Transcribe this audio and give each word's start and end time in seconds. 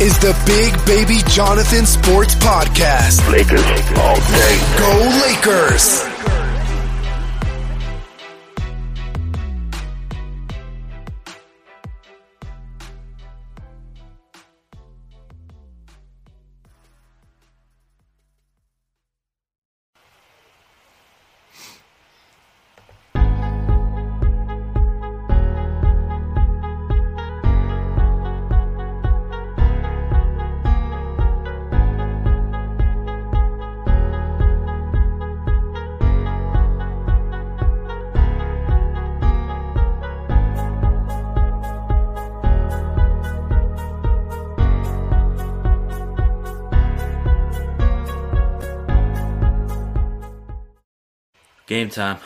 is 0.00 0.18
the 0.18 0.36
Big 0.44 0.84
Baby 0.84 1.20
Jonathan 1.28 1.86
Sports 1.86 2.34
Podcast. 2.34 3.30
Lakers 3.30 3.64
all 3.96 4.16
day. 4.16 4.58
Go 4.78 5.20
Lakers! 5.26 6.15
Game 51.76 51.90
time. 51.90 52.16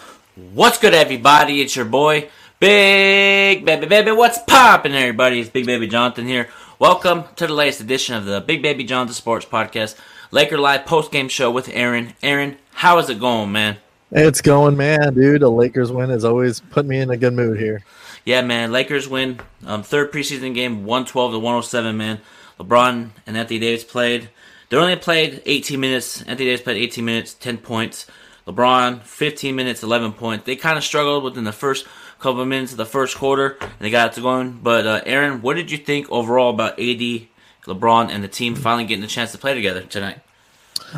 What's 0.55 0.79
good, 0.79 0.95
everybody? 0.95 1.61
It's 1.61 1.75
your 1.75 1.84
boy, 1.84 2.29
Big 2.61 3.65
Baby 3.65 3.87
Baby. 3.87 4.12
What's 4.12 4.39
poppin', 4.39 4.92
everybody? 4.92 5.41
It's 5.41 5.51
Big 5.51 5.67
Baby 5.67 5.89
Jonathan 5.89 6.25
here. 6.25 6.48
Welcome 6.79 7.25
to 7.34 7.48
the 7.48 7.53
latest 7.53 7.81
edition 7.81 8.15
of 8.15 8.27
the 8.27 8.41
Big 8.41 8.62
Baby 8.62 8.84
Jonathan 8.84 9.12
Sports 9.12 9.45
Podcast, 9.45 9.97
Laker 10.31 10.57
Live 10.57 10.87
post 10.87 11.11
game 11.11 11.29
show 11.29 11.51
with 11.51 11.69
Aaron. 11.70 12.15
Aaron, 12.23 12.59
how 12.75 12.98
is 12.98 13.11
it 13.11 13.19
going, 13.19 13.51
man? 13.51 13.79
It's 14.12 14.41
going, 14.41 14.77
man, 14.77 15.15
dude. 15.15 15.42
A 15.42 15.48
Lakers 15.48 15.91
win 15.91 16.11
is 16.11 16.25
always 16.25 16.61
putting 16.61 16.91
me 16.91 17.01
in 17.01 17.11
a 17.11 17.17
good 17.17 17.33
mood 17.33 17.59
here. 17.59 17.83
Yeah, 18.25 18.42
man. 18.42 18.70
Lakers 18.70 19.09
win. 19.09 19.41
Um, 19.67 19.83
third 19.83 20.12
preseason 20.12 20.55
game, 20.55 20.85
112 20.85 21.33
to 21.33 21.39
107, 21.41 21.97
man. 21.97 22.20
LeBron 22.61 23.11
and 23.27 23.37
Anthony 23.37 23.59
Davis 23.59 23.83
played. 23.83 24.31
They 24.69 24.77
only 24.77 24.95
played 24.95 25.42
18 25.45 25.81
minutes. 25.81 26.20
Anthony 26.23 26.51
Davis 26.51 26.61
played 26.61 26.77
18 26.77 27.05
minutes, 27.05 27.35
10 27.35 27.59
points. 27.59 28.07
LeBron, 28.51 29.03
15 29.03 29.55
minutes, 29.55 29.83
11 29.83 30.12
points. 30.12 30.45
They 30.45 30.56
kind 30.56 30.77
of 30.77 30.84
struggled 30.84 31.25
within 31.25 31.45
the 31.45 31.53
first 31.53 31.87
couple 32.19 32.41
of 32.41 32.48
minutes 32.48 32.73
of 32.73 32.79
the 32.79 32.87
first 32.87 33.17
quarter, 33.17 33.57
and 33.61 33.70
they 33.81 33.91
got 33.91 34.12
it 34.12 34.15
to 34.15 34.20
going. 34.20 34.61
But 34.62 34.87
uh, 34.87 35.01
Aaron, 35.07 35.42
what 35.42 35.55
did 35.55 35.70
you 35.70 35.79
think 35.79 36.11
overall 36.11 36.51
about 36.51 36.73
AD, 36.73 37.27
LeBron, 37.65 38.11
and 38.11 38.23
the 38.23 38.29
team 38.29 38.55
finally 38.55 38.84
getting 38.84 39.05
a 39.05 39.09
chance 39.09 39.33
to 39.33 39.39
play 39.39 39.55
together 39.55 39.83
tonight? 39.83 40.19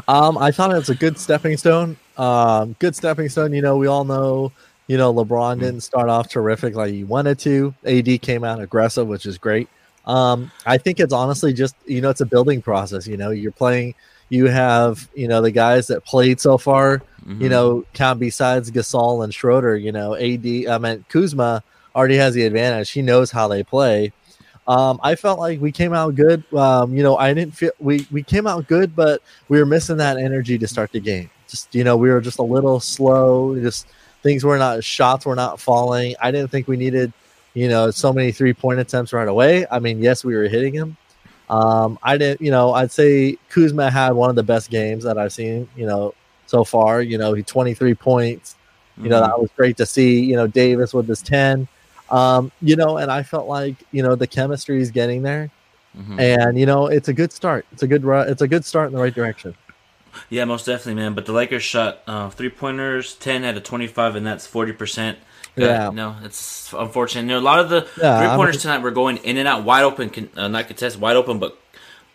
Um, 0.08 0.38
I 0.38 0.50
thought 0.50 0.70
it 0.70 0.76
was 0.76 0.90
a 0.90 0.94
good 0.94 1.18
stepping 1.18 1.56
stone. 1.56 1.96
Um, 2.16 2.74
good 2.78 2.96
stepping 2.96 3.28
stone. 3.28 3.52
You 3.52 3.62
know, 3.62 3.76
we 3.76 3.86
all 3.86 4.04
know, 4.04 4.52
you 4.86 4.96
know, 4.96 5.12
LeBron 5.12 5.60
didn't 5.60 5.82
start 5.82 6.08
off 6.08 6.28
terrific 6.28 6.74
like 6.74 6.92
he 6.92 7.04
wanted 7.04 7.38
to. 7.40 7.74
AD 7.84 8.22
came 8.22 8.44
out 8.44 8.60
aggressive, 8.60 9.06
which 9.06 9.26
is 9.26 9.38
great. 9.38 9.68
Um, 10.06 10.50
I 10.66 10.78
think 10.78 10.98
it's 10.98 11.12
honestly 11.12 11.52
just, 11.52 11.76
you 11.86 12.00
know, 12.00 12.10
it's 12.10 12.20
a 12.20 12.26
building 12.26 12.62
process. 12.62 13.06
You 13.06 13.16
know, 13.16 13.30
you're 13.30 13.52
playing, 13.52 13.94
you 14.28 14.46
have, 14.46 15.08
you 15.14 15.28
know, 15.28 15.42
the 15.42 15.50
guys 15.50 15.86
that 15.88 16.04
played 16.04 16.40
so 16.40 16.58
far, 16.58 17.02
you 17.40 17.48
know, 17.48 17.84
count 17.92 18.18
besides 18.18 18.70
Gasol 18.70 19.22
and 19.24 19.32
Schroeder, 19.32 19.76
you 19.76 19.92
know, 19.92 20.14
AD, 20.14 20.46
I 20.46 20.78
mean, 20.78 21.04
Kuzma 21.08 21.62
already 21.94 22.16
has 22.16 22.34
the 22.34 22.44
advantage. 22.44 22.90
He 22.90 23.02
knows 23.02 23.30
how 23.30 23.48
they 23.48 23.62
play. 23.62 24.12
Um, 24.66 25.00
I 25.02 25.16
felt 25.16 25.38
like 25.38 25.60
we 25.60 25.72
came 25.72 25.92
out 25.92 26.14
good. 26.14 26.42
Um, 26.54 26.94
you 26.94 27.02
know, 27.02 27.16
I 27.16 27.34
didn't 27.34 27.54
feel 27.54 27.72
we 27.78 28.06
we 28.10 28.22
came 28.22 28.46
out 28.46 28.68
good, 28.68 28.94
but 28.94 29.22
we 29.48 29.58
were 29.58 29.66
missing 29.66 29.96
that 29.98 30.18
energy 30.18 30.56
to 30.58 30.68
start 30.68 30.92
the 30.92 31.00
game. 31.00 31.30
Just 31.48 31.74
you 31.74 31.84
know, 31.84 31.96
we 31.96 32.10
were 32.10 32.20
just 32.20 32.38
a 32.38 32.44
little 32.44 32.78
slow. 32.78 33.58
Just 33.60 33.88
things 34.22 34.44
were 34.44 34.58
not 34.58 34.84
shots 34.84 35.26
were 35.26 35.34
not 35.34 35.60
falling. 35.60 36.14
I 36.20 36.30
didn't 36.30 36.50
think 36.50 36.68
we 36.68 36.76
needed, 36.76 37.12
you 37.54 37.68
know, 37.68 37.90
so 37.90 38.12
many 38.12 38.30
three 38.30 38.54
point 38.54 38.78
attempts 38.78 39.12
right 39.12 39.28
away. 39.28 39.66
I 39.70 39.80
mean, 39.80 40.00
yes, 40.00 40.24
we 40.24 40.36
were 40.36 40.48
hitting 40.48 40.74
him. 40.74 40.96
Um, 41.52 41.98
I 42.02 42.16
didn't, 42.16 42.40
you 42.40 42.50
know, 42.50 42.72
I'd 42.72 42.90
say 42.90 43.36
Kuzma 43.50 43.90
had 43.90 44.12
one 44.12 44.30
of 44.30 44.36
the 44.36 44.42
best 44.42 44.70
games 44.70 45.04
that 45.04 45.18
I've 45.18 45.34
seen, 45.34 45.68
you 45.76 45.84
know, 45.84 46.14
so 46.46 46.64
far. 46.64 47.02
You 47.02 47.18
know, 47.18 47.34
he 47.34 47.42
23 47.42 47.94
points. 47.94 48.56
You 48.96 49.08
know, 49.08 49.20
that 49.20 49.38
was 49.38 49.50
great 49.56 49.76
to 49.78 49.86
see. 49.86 50.20
You 50.20 50.36
know, 50.36 50.46
Davis 50.46 50.94
with 50.94 51.08
his 51.08 51.20
10. 51.22 51.68
Um, 52.10 52.52
you 52.62 52.76
know, 52.76 52.98
and 52.98 53.10
I 53.10 53.22
felt 53.22 53.48
like, 53.48 53.74
you 53.90 54.02
know, 54.02 54.14
the 54.14 54.26
chemistry 54.26 54.80
is 54.80 54.90
getting 54.90 55.22
there. 55.22 55.50
Mhm. 55.98 56.20
And, 56.20 56.58
you 56.58 56.64
know, 56.64 56.86
it's 56.86 57.08
a 57.08 57.12
good 57.12 57.32
start. 57.32 57.66
It's 57.72 57.82
a 57.82 57.86
good 57.86 58.02
it's 58.28 58.42
a 58.42 58.48
good 58.48 58.64
start 58.64 58.86
in 58.86 58.94
the 58.94 59.02
right 59.02 59.14
direction. 59.14 59.54
Yeah, 60.30 60.44
most 60.44 60.66
definitely, 60.66 61.02
man. 61.02 61.14
But 61.14 61.26
the 61.26 61.32
Lakers 61.32 61.62
shot 61.62 62.02
uh, 62.06 62.30
three 62.30 62.50
pointers, 62.50 63.14
10 63.14 63.44
out 63.44 63.56
of 63.56 63.62
25, 63.62 64.16
and 64.16 64.26
that's 64.26 64.46
40%. 64.46 65.16
Yeah. 65.56 65.90
No, 65.92 66.16
it's 66.22 66.72
unfortunate. 66.72 67.22
You 67.22 67.28
know, 67.28 67.38
a 67.38 67.40
lot 67.40 67.58
of 67.60 67.68
the 67.68 67.88
Yeah, 68.00 68.18
three 68.18 68.36
pointers 68.36 68.62
tonight 68.62 68.78
were 68.82 68.90
going 68.90 69.18
in 69.18 69.36
and 69.36 69.46
out, 69.46 69.64
wide 69.64 69.84
open, 69.84 70.10
con- 70.10 70.30
uh, 70.36 70.48
not 70.48 70.66
contested, 70.66 71.00
wide 71.00 71.16
open, 71.16 71.38
but 71.38 71.58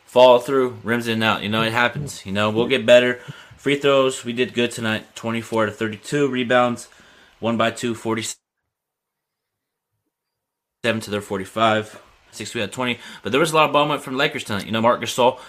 fall 0.05 0.39
through, 0.39 0.77
rims 0.83 1.07
in 1.07 1.15
and 1.15 1.23
out. 1.23 1.43
You 1.43 1.49
know, 1.49 1.61
it 1.61 1.71
happens. 1.73 2.25
You 2.25 2.31
know, 2.31 2.49
we'll 2.49 2.67
get 2.67 2.85
better. 2.85 3.19
Free 3.57 3.75
throws, 3.77 4.23
we 4.25 4.33
did 4.33 4.53
good 4.53 4.71
tonight 4.71 5.15
24 5.15 5.67
to 5.67 5.71
32. 5.71 6.27
Rebounds, 6.29 6.89
1 7.39 7.57
by 7.57 7.71
2, 7.71 7.93
47 7.95 8.37
to 11.01 11.11
their 11.11 11.21
45. 11.21 12.01
Six, 12.31 12.53
we 12.53 12.61
had 12.61 12.71
20. 12.71 12.99
But 13.23 13.31
there 13.31 13.39
was 13.39 13.51
a 13.51 13.55
lot 13.55 13.65
of 13.65 13.73
ball 13.73 13.85
movement 13.85 14.03
from 14.03 14.15
Lakers 14.17 14.43
tonight. 14.43 14.65
You 14.65 14.71
know, 14.71 14.81
Marc 14.81 15.01
Gasol 15.01 15.39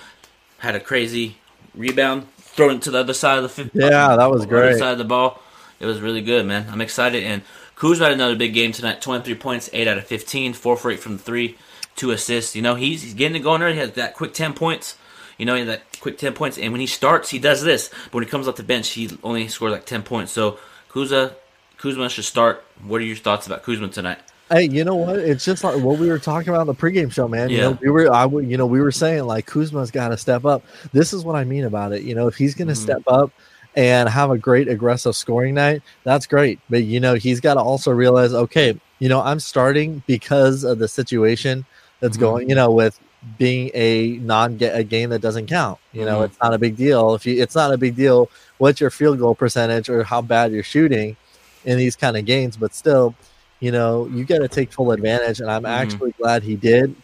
had 0.58 0.74
a 0.74 0.80
crazy 0.80 1.38
rebound, 1.74 2.32
thrown 2.36 2.76
it 2.76 2.82
to 2.82 2.90
the 2.90 2.98
other 2.98 3.14
side 3.14 3.36
of 3.38 3.42
the 3.42 3.48
fifth. 3.48 3.70
Yeah, 3.74 4.16
that 4.16 4.30
was 4.30 4.46
great. 4.46 4.78
side 4.78 4.92
of 4.92 4.98
the 4.98 5.04
ball. 5.04 5.40
It 5.80 5.86
was 5.86 6.00
really 6.00 6.22
good, 6.22 6.44
man. 6.46 6.66
I'm 6.70 6.80
excited. 6.80 7.22
And 7.22 7.42
Kuzma 7.78 8.06
had 8.06 8.14
another 8.14 8.34
big 8.34 8.54
game 8.54 8.72
tonight 8.72 9.00
23 9.00 9.34
points, 9.36 9.70
8 9.72 9.86
out 9.86 9.98
of 9.98 10.04
15, 10.04 10.52
4 10.52 10.76
for 10.76 10.90
8 10.90 10.98
from 10.98 11.12
the 11.16 11.22
3, 11.22 11.56
2 11.94 12.10
assists. 12.10 12.56
You 12.56 12.62
know, 12.62 12.74
he's, 12.74 13.02
he's 13.02 13.14
getting 13.14 13.36
it 13.36 13.44
going 13.44 13.60
there. 13.60 13.70
He 13.72 13.78
has 13.78 13.92
that 13.92 14.14
quick 14.14 14.34
10 14.34 14.52
points. 14.54 14.96
You 15.38 15.46
know, 15.46 15.64
that 15.66 15.82
quick 16.00 16.18
10 16.18 16.32
points. 16.32 16.58
And 16.58 16.72
when 16.72 16.80
he 16.80 16.88
starts, 16.88 17.30
he 17.30 17.38
does 17.38 17.62
this. 17.62 17.88
But 18.06 18.14
when 18.14 18.24
he 18.24 18.30
comes 18.30 18.48
off 18.48 18.56
the 18.56 18.64
bench, 18.64 18.88
he 18.90 19.08
only 19.22 19.46
scores 19.46 19.70
like 19.70 19.86
10 19.86 20.02
points. 20.02 20.32
So 20.32 20.58
Kuzma, 20.88 21.32
Kuzma 21.76 22.08
should 22.08 22.24
start. 22.24 22.64
What 22.84 23.00
are 23.00 23.04
your 23.04 23.14
thoughts 23.16 23.46
about 23.46 23.62
Kuzma 23.62 23.86
tonight? 23.88 24.18
Hey, 24.50 24.64
you 24.64 24.82
know 24.82 24.96
what? 24.96 25.16
It's 25.18 25.44
just 25.44 25.62
like 25.62 25.76
what 25.76 25.98
we 26.00 26.08
were 26.08 26.18
talking 26.18 26.48
about 26.48 26.62
in 26.62 26.66
the 26.68 26.74
pregame 26.74 27.12
show, 27.12 27.28
man. 27.28 27.50
You 27.50 27.58
Yeah. 27.58 27.62
know, 27.68 27.78
we 27.80 27.90
were, 27.90 28.12
I, 28.12 28.26
would- 28.26 28.46
you 28.50 28.56
know, 28.56 28.66
we 28.66 28.80
were 28.80 28.90
saying 28.90 29.22
like 29.24 29.46
Kuzma's 29.46 29.92
got 29.92 30.08
to 30.08 30.16
step 30.16 30.44
up. 30.44 30.64
This 30.92 31.12
is 31.12 31.22
what 31.24 31.36
I 31.36 31.44
mean 31.44 31.62
about 31.64 31.92
it. 31.92 32.02
You 32.02 32.16
know, 32.16 32.26
if 32.26 32.34
he's 32.36 32.56
going 32.56 32.68
to 32.68 32.74
Mhm. 32.74 32.78
step 32.78 33.02
up 33.06 33.30
and 33.78 34.10
have 34.10 34.30
a 34.32 34.38
great 34.38 34.68
aggressive 34.68 35.16
scoring 35.16 35.54
night, 35.54 35.82
that's 36.04 36.26
great. 36.26 36.60
But 36.70 36.84
you 36.84 37.00
know, 37.00 37.14
he's 37.14 37.40
got 37.40 37.54
to 37.54 37.60
also 37.62 37.92
realize, 37.92 38.34
okay, 38.34 38.78
you 39.00 39.08
know, 39.08 39.22
I'm 39.22 39.40
starting 39.40 40.02
because 40.06 40.64
of 40.64 40.78
the 40.80 40.88
situation 40.88 41.66
that's 42.00 42.16
Mhm. 42.16 42.20
going. 42.20 42.50
You 42.50 42.56
know, 42.56 42.72
with 42.72 43.00
being 43.38 43.70
a 43.74 44.18
non 44.18 44.58
a 44.62 44.84
game 44.84 45.10
that 45.10 45.20
doesn't 45.20 45.46
count. 45.48 45.78
You 45.92 46.06
know, 46.06 46.20
Mhm. 46.20 46.24
it's 46.24 46.38
not 46.42 46.54
a 46.54 46.58
big 46.58 46.76
deal. 46.76 47.14
If 47.14 47.26
you, 47.26 47.42
it's 47.42 47.54
not 47.56 47.72
a 47.74 47.78
big 47.78 47.96
deal 47.96 48.30
what's 48.58 48.80
your 48.80 48.90
field 48.90 49.18
goal 49.20 49.34
percentage 49.36 49.88
or 49.88 50.04
how 50.04 50.20
bad 50.22 50.52
you're 50.52 50.62
shooting 50.64 51.16
in 51.64 51.78
these 51.78 51.96
kind 51.96 52.16
of 52.16 52.24
games, 52.26 52.56
but 52.56 52.74
still 52.74 53.16
you 53.60 53.72
know, 53.72 54.06
you 54.08 54.24
got 54.24 54.38
to 54.38 54.48
take 54.48 54.72
full 54.72 54.92
advantage, 54.92 55.40
and 55.40 55.50
I'm 55.50 55.66
Mhm. 55.74 55.78
actually 55.82 56.12
glad 56.20 56.42
he 56.44 56.56
did. 56.56 56.94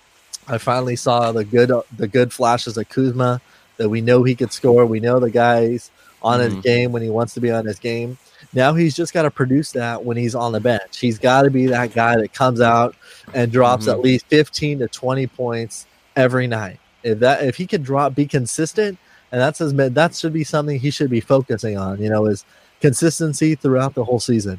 I 0.49 0.58
finally 0.58 0.96
saw 0.96 1.32
the 1.32 1.44
good 1.44 1.72
the 1.96 2.08
good 2.08 2.32
flashes 2.32 2.76
of 2.76 2.88
Kuzma 2.88 3.40
that 3.78 3.88
we 3.88 4.00
know 4.00 4.22
he 4.25 4.34
could 4.37 4.52
score. 4.52 4.87
We 4.87 5.00
know 5.00 5.19
the 5.20 5.31
guy's 5.31 5.90
on 6.25 6.41
his 6.41 6.55
Mhm. 6.55 6.62
game 6.62 6.93
when 6.93 7.03
he 7.03 7.11
wants 7.11 7.35
to 7.35 7.41
be 7.41 7.50
on 7.53 7.65
his 7.67 7.79
game. 7.79 8.19
Now 8.53 8.75
he's 8.75 8.97
just 8.97 9.12
got 9.12 9.23
to 9.23 9.31
produce 9.31 9.73
that 9.73 10.05
when 10.05 10.17
he's 10.17 10.35
on 10.35 10.53
the 10.53 10.61
bench. 10.61 10.99
He's 10.99 11.19
got 11.19 11.43
to 11.43 11.50
be 11.50 11.67
that 11.67 11.94
guy 11.94 12.17
that 12.17 12.32
comes 12.32 12.61
out 12.61 12.97
and 13.35 13.53
drops 13.53 13.87
Mhm. 13.87 13.93
at 13.93 14.00
least 14.00 14.26
15 14.29 14.79
to 14.81 14.88
20 14.88 15.26
points 15.26 15.87
every 16.17 16.47
night. 16.47 16.79
If 17.03 17.21
that 17.21 17.44
if 17.44 17.56
he 17.56 17.67
can 17.67 17.82
drop 17.82 18.15
be 18.15 18.26
consistent, 18.26 18.99
and 19.31 19.41
that's 19.41 19.59
his 19.59 19.75
that 19.75 20.15
should 20.15 20.32
be 20.32 20.44
something 20.44 20.81
he 20.81 20.91
should 20.91 21.11
be 21.11 21.21
focusing 21.21 21.76
on. 21.76 22.00
You 22.00 22.09
know, 22.09 22.26
is 22.26 22.44
consistency 22.81 23.55
throughout 23.55 23.94
the 23.94 24.05
whole 24.05 24.21
season. 24.21 24.59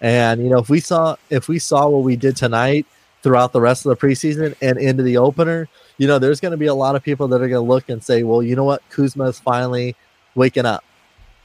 And 0.00 0.42
you 0.42 0.50
know, 0.50 0.58
if 0.58 0.68
we 0.68 0.80
saw 0.80 1.16
if 1.30 1.48
we 1.48 1.58
saw 1.58 1.88
what 1.88 2.02
we 2.02 2.16
did 2.16 2.36
tonight, 2.36 2.86
throughout 3.22 3.52
the 3.52 3.60
rest 3.60 3.84
of 3.86 3.90
the 3.90 4.06
preseason 4.06 4.54
and 4.62 4.78
into 4.78 5.02
the 5.02 5.16
opener, 5.16 5.68
you 5.96 6.06
know, 6.06 6.18
there's 6.18 6.40
going 6.40 6.52
to 6.52 6.58
be 6.58 6.66
a 6.66 6.74
lot 6.74 6.94
of 6.94 7.02
people 7.02 7.26
that 7.28 7.36
are 7.42 7.48
going 7.48 7.64
to 7.64 7.68
look 7.68 7.88
and 7.88 8.02
say, 8.02 8.22
well, 8.22 8.42
you 8.42 8.54
know 8.54 8.64
what? 8.64 8.82
Kuzma's 8.90 9.38
finally 9.40 9.96
waking 10.34 10.66
up. 10.66 10.84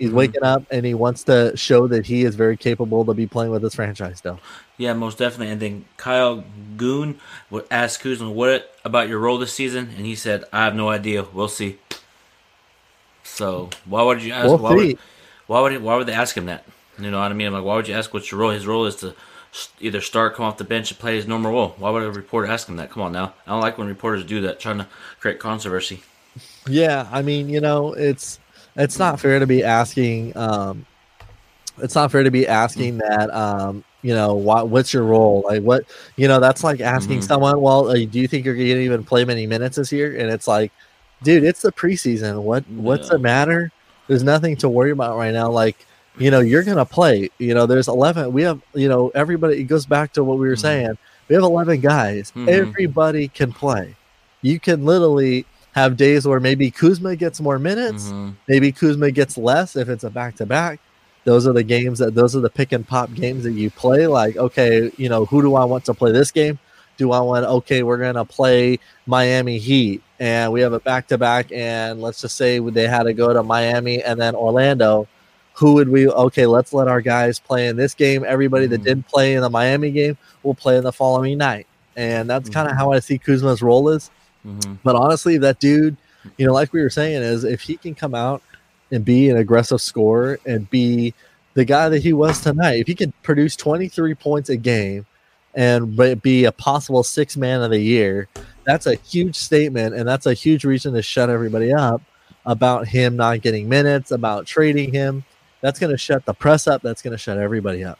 He's 0.03 0.11
Mhm. 0.11 0.15
waking 0.15 0.43
up 0.43 0.63
and 0.69 0.85
he 0.85 0.93
wants 0.93 1.23
to 1.23 1.55
show 1.55 1.87
that 1.87 2.05
he 2.05 2.25
is 2.25 2.35
very 2.35 2.57
capable 2.57 3.05
to 3.05 3.13
be 3.13 3.25
playing 3.25 3.51
with 3.51 3.61
this 3.61 3.75
franchise 3.75 4.17
still. 4.17 4.37
Yeah, 4.77 4.91
most 4.91 5.17
definitely. 5.17 5.49
And 5.53 5.61
then 5.61 5.85
Kyle 5.95 6.43
Goon 6.75 7.21
would 7.49 7.65
ask 7.71 8.01
Kuzma, 8.01 8.29
"What 8.29 8.75
about 8.83 9.07
your 9.07 9.19
role 9.19 9.37
this 9.37 9.53
season?" 9.53 9.93
And 9.95 10.05
he 10.05 10.15
said, 10.15 10.43
"I 10.51 10.65
have 10.65 10.75
no 10.75 10.89
idea. 10.89 11.23
We'll 11.31 11.47
see." 11.47 11.77
So 13.23 13.69
why 13.85 14.03
would 14.03 14.21
you 14.21 14.33
ask? 14.33 14.47
We'll 14.47 14.57
why, 14.57 14.73
would, 14.75 14.97
why 15.47 15.61
would 15.61 15.81
why 15.81 15.95
would 15.95 16.07
they 16.07 16.13
ask 16.13 16.35
him 16.35 16.47
that? 16.47 16.65
You 16.99 17.09
know 17.09 17.19
what 17.19 17.31
I 17.31 17.33
mean? 17.33 17.47
I'm 17.47 17.53
like, 17.53 17.63
why 17.63 17.75
would 17.77 17.87
you 17.87 17.95
ask 17.95 18.13
what's 18.13 18.29
your 18.29 18.41
role? 18.41 18.51
His 18.51 18.67
role 18.67 18.85
is 18.85 18.97
to 18.97 19.15
either 19.79 20.01
start, 20.01 20.35
come 20.35 20.43
off 20.43 20.57
the 20.57 20.65
bench, 20.65 20.91
and 20.91 20.99
play 20.99 21.15
his 21.15 21.27
normal 21.27 21.51
role. 21.53 21.75
Why 21.77 21.91
would 21.91 22.03
a 22.03 22.11
reporter 22.11 22.51
ask 22.51 22.67
him 22.67 22.75
that? 22.75 22.91
Come 22.91 23.03
on 23.03 23.13
now. 23.13 23.35
I 23.47 23.51
don't 23.51 23.61
like 23.61 23.77
when 23.77 23.87
reporters 23.87 24.25
do 24.25 24.41
that, 24.41 24.59
trying 24.59 24.79
to 24.79 24.87
create 25.21 25.39
controversy. 25.39 26.03
Yeah, 26.67 27.07
I 27.09 27.21
mean, 27.21 27.47
you 27.47 27.61
know, 27.61 27.93
it's 27.93 28.39
it's 28.75 28.99
not 28.99 29.19
fair 29.19 29.39
to 29.39 29.47
be 29.47 29.63
asking. 29.63 30.35
Um, 30.37 30.85
it's 31.81 31.95
not 31.95 32.11
fair 32.11 32.23
to 32.23 32.31
be 32.31 32.47
asking 32.47 32.97
that. 32.99 33.33
Um, 33.33 33.83
you 34.01 34.13
know, 34.13 34.33
what 34.33 34.67
what's 34.69 34.93
your 34.93 35.03
role? 35.03 35.43
Like, 35.45 35.61
what 35.63 35.85
you 36.17 36.27
know, 36.27 36.39
that's 36.39 36.63
like 36.63 36.81
asking 36.81 37.19
Mhm. 37.19 37.23
someone. 37.23 37.61
Well, 37.61 37.89
uh, 37.89 37.93
do 37.93 38.19
you 38.19 38.27
think 38.27 38.45
you're 38.45 38.55
going 38.55 38.67
to 38.67 38.81
even 38.83 39.03
play 39.03 39.25
many 39.25 39.47
minutes 39.47 39.77
this 39.77 39.91
year? 39.91 40.15
And 40.17 40.29
it's 40.29 40.47
like, 40.47 40.71
dude, 41.23 41.43
it's 41.43 41.61
the 41.61 41.71
preseason. 41.71 42.41
What 42.43 42.63
what's 42.69 43.07
Yeah. 43.09 43.13
the 43.17 43.19
matter? 43.19 43.71
There's 44.07 44.23
nothing 44.23 44.57
to 44.57 44.69
worry 44.69 44.91
about 44.91 45.17
right 45.17 45.33
now. 45.33 45.49
Like, 45.49 45.77
you 46.17 46.29
know, 46.29 46.41
you're 46.41 46.63
going 46.63 46.77
to 46.77 46.85
play. 46.85 47.29
You 47.39 47.53
know, 47.53 47.65
there's 47.65 47.87
11. 47.87 48.33
We 48.33 48.41
have, 48.43 48.59
you 48.75 48.89
know, 48.89 49.11
everybody. 49.15 49.59
It 49.61 49.63
goes 49.63 49.85
back 49.85 50.11
to 50.13 50.23
what 50.23 50.37
we 50.37 50.47
were 50.47 50.55
Mhm. 50.55 50.59
saying. 50.61 50.97
We 51.29 51.35
have 51.35 51.43
11 51.43 51.79
guys. 51.79 52.33
Mhm. 52.35 52.49
Everybody 52.49 53.29
can 53.29 53.53
play. 53.53 53.95
You 54.41 54.59
can 54.59 54.83
literally 54.85 55.45
have 55.73 55.97
days 55.97 56.27
where 56.27 56.39
maybe 56.39 56.71
Kuzma 56.71 57.15
gets 57.15 57.41
more 57.41 57.59
minutes, 57.59 58.05
Mhm. 58.09 58.35
maybe 58.47 58.71
Kuzma 58.71 59.11
gets 59.11 59.37
less 59.37 59.75
if 59.75 59.89
it's 59.89 60.03
a 60.03 60.09
back 60.09 60.35
to 60.37 60.45
back. 60.45 60.79
Those 61.25 61.47
are 61.47 61.53
the 61.53 61.63
games 61.63 61.99
that 61.99 62.15
those 62.15 62.35
are 62.35 62.41
the 62.41 62.49
pick 62.49 62.71
and 62.73 62.87
pop 62.87 63.13
games 63.13 63.43
that 63.43 63.53
you 63.53 63.69
play. 63.71 64.07
Like, 64.07 64.37
okay, 64.37 64.91
you 64.97 65.09
know, 65.09 65.25
who 65.25 65.41
do 65.41 65.55
I 65.55 65.65
want 65.65 65.85
to 65.85 65.93
play 65.93 66.11
this 66.11 66.31
game? 66.31 66.59
Do 66.97 67.11
I 67.11 67.19
want 67.21 67.45
okay, 67.45 67.81
we're 67.81 67.97
gonna 67.97 68.25
play 68.25 68.77
Miami 69.07 69.57
Heat 69.57 70.01
and 70.19 70.51
we 70.51 70.61
have 70.61 70.73
a 70.73 70.79
back 70.79 71.07
to 71.07 71.17
back 71.17 71.51
and 71.51 72.01
let's 72.01 72.21
just 72.21 72.37
say 72.37 72.59
they 72.59 72.87
had 72.87 73.03
to 73.03 73.13
go 73.13 73.33
to 73.33 73.41
Miami 73.41 74.03
and 74.03 74.19
then 74.21 74.35
Orlando. 74.35 75.07
Who 75.55 75.73
would 75.73 75.89
we 75.89 76.07
okay, 76.07 76.45
let's 76.45 76.73
let 76.73 76.87
our 76.87 77.01
guys 77.01 77.39
play 77.39 77.67
in 77.67 77.77
this 77.77 77.93
game. 77.95 78.23
Everybody 78.27 78.67
that 78.67 78.81
Mhm. 78.81 78.85
didn't 78.85 79.07
play 79.07 79.33
in 79.33 79.41
the 79.41 79.49
Miami 79.49 79.89
game 79.91 80.17
will 80.43 80.55
play 80.55 80.77
in 80.77 80.83
the 80.83 80.91
following 80.91 81.37
night. 81.37 81.65
And 81.95 82.29
that's 82.29 82.49
kind 82.49 82.69
of 82.69 82.75
how 82.75 82.91
I 82.91 82.99
see 82.99 83.17
Kuzma's 83.17 83.61
role 83.61 83.89
is. 83.89 84.09
Mhm. 84.45 84.77
But 84.83 84.95
honestly, 84.95 85.37
that 85.39 85.59
dude, 85.59 85.97
you 86.37 86.45
know, 86.45 86.53
like 86.53 86.73
we 86.73 86.81
were 86.81 86.89
saying, 86.89 87.21
is 87.21 87.43
if 87.43 87.61
he 87.61 87.77
can 87.77 87.95
come 87.95 88.15
out 88.15 88.41
and 88.91 89.03
be 89.03 89.29
an 89.29 89.37
aggressive 89.37 89.81
scorer 89.81 90.39
and 90.45 90.69
be 90.69 91.13
the 91.53 91.65
guy 91.65 91.89
that 91.89 92.01
he 92.01 92.13
was 92.13 92.41
tonight, 92.41 92.79
if 92.79 92.87
he 92.87 92.95
can 92.95 93.13
produce 93.23 93.55
23 93.55 94.15
points 94.15 94.49
a 94.49 94.57
game 94.57 95.05
and 95.55 95.95
be- 96.21 96.45
a 96.45 96.51
possible 96.51 97.03
six 97.03 97.37
man 97.37 97.61
of 97.61 97.71
the 97.71 97.79
year, 97.79 98.27
that's 98.65 98.85
a 98.85 98.95
huge 98.95 99.35
statement. 99.35 99.95
And 99.95 100.07
that's 100.07 100.25
a 100.25 100.33
huge 100.33 100.65
reason 100.65 100.93
to 100.93 101.01
shut 101.01 101.29
everybody 101.29 101.73
up 101.73 102.01
about 102.45 102.87
him 102.87 103.15
not 103.15 103.41
getting 103.41 103.69
minutes, 103.69 104.11
about 104.11 104.45
trading 104.45 104.93
him. 104.93 105.23
That's 105.61 105.79
going 105.79 105.91
to 105.91 105.97
shut 105.97 106.25
the 106.25 106.33
press 106.33 106.67
up. 106.67 106.81
That's 106.81 107.01
going 107.01 107.13
to 107.13 107.17
shut 107.17 107.37
everybody 107.37 107.83
up. 107.83 107.99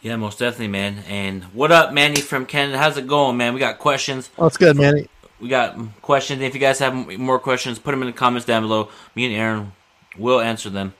Yeah, 0.00 0.16
most 0.16 0.38
definitely, 0.38 0.68
man. 0.68 1.02
And 1.08 1.44
what 1.46 1.72
up, 1.72 1.92
Manny 1.92 2.20
from 2.20 2.46
Canada? 2.46 2.78
How's 2.78 2.96
it 2.96 3.06
going, 3.06 3.36
man? 3.36 3.52
We 3.52 3.60
got 3.60 3.78
questions. 3.78 4.30
Well, 4.36 4.48
that's 4.48 4.56
good, 4.56 4.76
Manny. 4.76 5.08
We 5.40 5.48
got 5.48 5.76
questions. 6.02 6.42
If 6.42 6.54
you 6.54 6.60
guys 6.60 6.78
have 6.80 6.94
more 7.18 7.38
questions, 7.38 7.78
put 7.78 7.92
them 7.92 8.02
in 8.02 8.06
the 8.06 8.12
comments 8.12 8.46
down 8.46 8.62
below. 8.62 8.88
Me 9.14 9.26
and 9.26 9.34
Aaron 9.34 9.72
will 10.16 10.40
answer 10.40 10.70
them. 10.70 10.94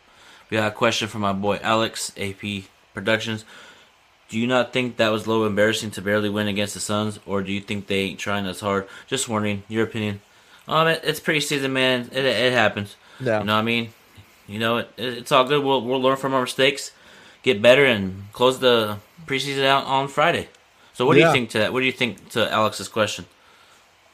We 0.51 0.57
got 0.57 0.73
a 0.73 0.75
question 0.75 1.09
from 1.09 1.23
my 1.23 1.33
boy 1.33 1.59
Alex, 1.63 2.13
AP 2.17 2.65
Productions. 2.95 3.45
Do 4.29 4.39
you 4.39 4.47
not 4.47 4.73
think 4.73 4.97
that 4.97 5.11
was 5.11 5.27
a 5.27 5.31
little 5.31 5.47
embarrassing 5.47 5.91
to 5.93 6.03
barely 6.03 6.29
win 6.29 6.49
against 6.49 6.75
the 6.75 6.81
Suns, 6.81 7.19
or 7.27 7.43
do 7.43 7.51
you 7.51 7.61
think 7.61 7.87
they 7.87 8.01
ain't 8.01 8.21
trying 8.21 8.47
as 8.47 8.61
hard? 8.61 8.87
Just 9.07 9.29
wondering 9.29 9.63
your 9.69 9.85
opinion. 9.85 10.21
Um, 10.67 10.87
it, 10.87 11.01
it's 11.03 11.21
preseason, 11.21 11.73
man. 11.73 12.11
It, 12.13 12.25
it 12.27 12.53
happens. 12.53 12.97
Yeah. 13.21 13.41
You 13.41 13.47
know 13.47 13.55
what 13.55 13.61
I 13.61 13.63
mean? 13.63 13.93
You 14.47 14.59
know, 14.59 14.77
it, 14.79 14.91
it, 14.99 15.19
it's 15.19 15.33
all 15.33 15.45
good. 15.45 15.65
We'll, 15.65 15.83
we'll 15.83 16.01
learn 16.01 16.17
from 16.17 16.35
our 16.35 16.43
mistakes, 16.43 16.93
get 17.43 17.63
better, 17.63 17.87
and 17.87 18.25
close 18.33 18.59
the 18.59 18.99
preseason 19.27 19.65
out 19.65 19.87
on 19.87 20.09
Friday. 20.09 20.49
So, 20.93 21.07
what 21.07 21.15
do 21.15 21.21
you 21.21 21.33
think 21.33 21.51
to 21.51 21.59
that? 21.59 21.73
What 21.73 21.81
do 21.81 21.87
you 21.87 21.93
think 21.93 22.29
to 22.31 22.53
Alex's 22.53 22.89
question? 22.89 23.25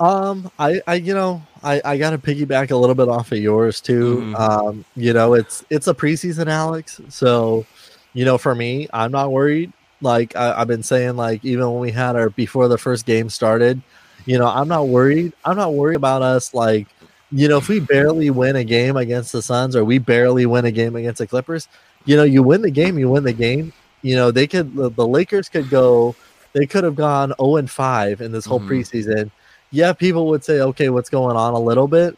Um, 0.00 0.50
I, 0.58 0.80
I, 0.86 0.94
you 0.94 1.14
know, 1.14 1.42
I, 1.62 1.80
I 1.84 1.98
got 1.98 2.10
to 2.10 2.18
piggyback 2.18 2.70
a 2.70 2.76
little 2.76 2.94
bit 2.94 3.08
off 3.08 3.32
of 3.32 3.38
yours 3.38 3.80
too. 3.80 4.26
Mhm. 4.34 4.38
Um, 4.38 4.84
you 4.96 5.12
know, 5.12 5.34
it's 5.34 5.64
it's 5.70 5.86
a 5.86 5.94
preseason, 5.94 6.48
Alex. 6.48 7.00
So, 7.08 7.64
you 8.12 8.24
know, 8.24 8.36
for 8.36 8.54
me, 8.54 8.88
I'm 8.92 9.12
not 9.12 9.30
worried. 9.32 9.72
Like 10.00 10.34
I, 10.36 10.60
I've 10.60 10.68
been 10.68 10.82
saying, 10.82 11.16
like 11.16 11.44
even 11.44 11.70
when 11.70 11.80
we 11.80 11.92
had 11.92 12.16
our 12.16 12.28
before 12.30 12.68
the 12.68 12.76
first 12.78 13.06
game 13.06 13.28
started, 13.30 13.80
you 14.26 14.38
know, 14.38 14.48
I'm 14.48 14.68
not 14.68 14.88
worried. 14.88 15.32
I'm 15.44 15.56
not 15.56 15.74
worried 15.74 15.96
about 15.96 16.22
us. 16.22 16.52
Like, 16.54 16.88
you 17.30 17.48
know, 17.48 17.58
if 17.58 17.68
we 17.68 17.78
barely 17.80 18.30
win 18.30 18.56
a 18.56 18.64
game 18.64 18.96
against 18.96 19.32
the 19.32 19.42
Suns 19.42 19.76
or 19.76 19.84
we 19.84 19.98
barely 19.98 20.44
win 20.46 20.64
a 20.64 20.72
game 20.72 20.96
against 20.96 21.18
the 21.18 21.26
Clippers, 21.26 21.68
you 22.04 22.16
know, 22.16 22.24
you 22.24 22.42
win 22.42 22.62
the 22.62 22.70
game, 22.70 22.98
you 22.98 23.08
win 23.08 23.22
the 23.24 23.32
game. 23.32 23.72
You 24.02 24.16
know, 24.16 24.30
they 24.32 24.46
could 24.48 24.74
the, 24.74 24.90
the 24.90 25.06
Lakers 25.06 25.48
could 25.48 25.70
go, 25.70 26.16
they 26.52 26.66
could 26.66 26.84
have 26.84 26.96
gone 26.96 27.32
0 27.40 27.56
and 27.56 27.70
5 27.70 28.20
in 28.20 28.32
this 28.32 28.44
whole 28.44 28.60
Mhm. 28.60 28.68
preseason 28.68 29.30
yeah, 29.74 29.92
people 29.92 30.28
would 30.28 30.44
say, 30.44 30.60
okay, 30.60 30.88
what's 30.88 31.10
going 31.10 31.36
on 31.36 31.52
a 31.52 31.58
little 31.58 31.88
bit, 31.88 32.16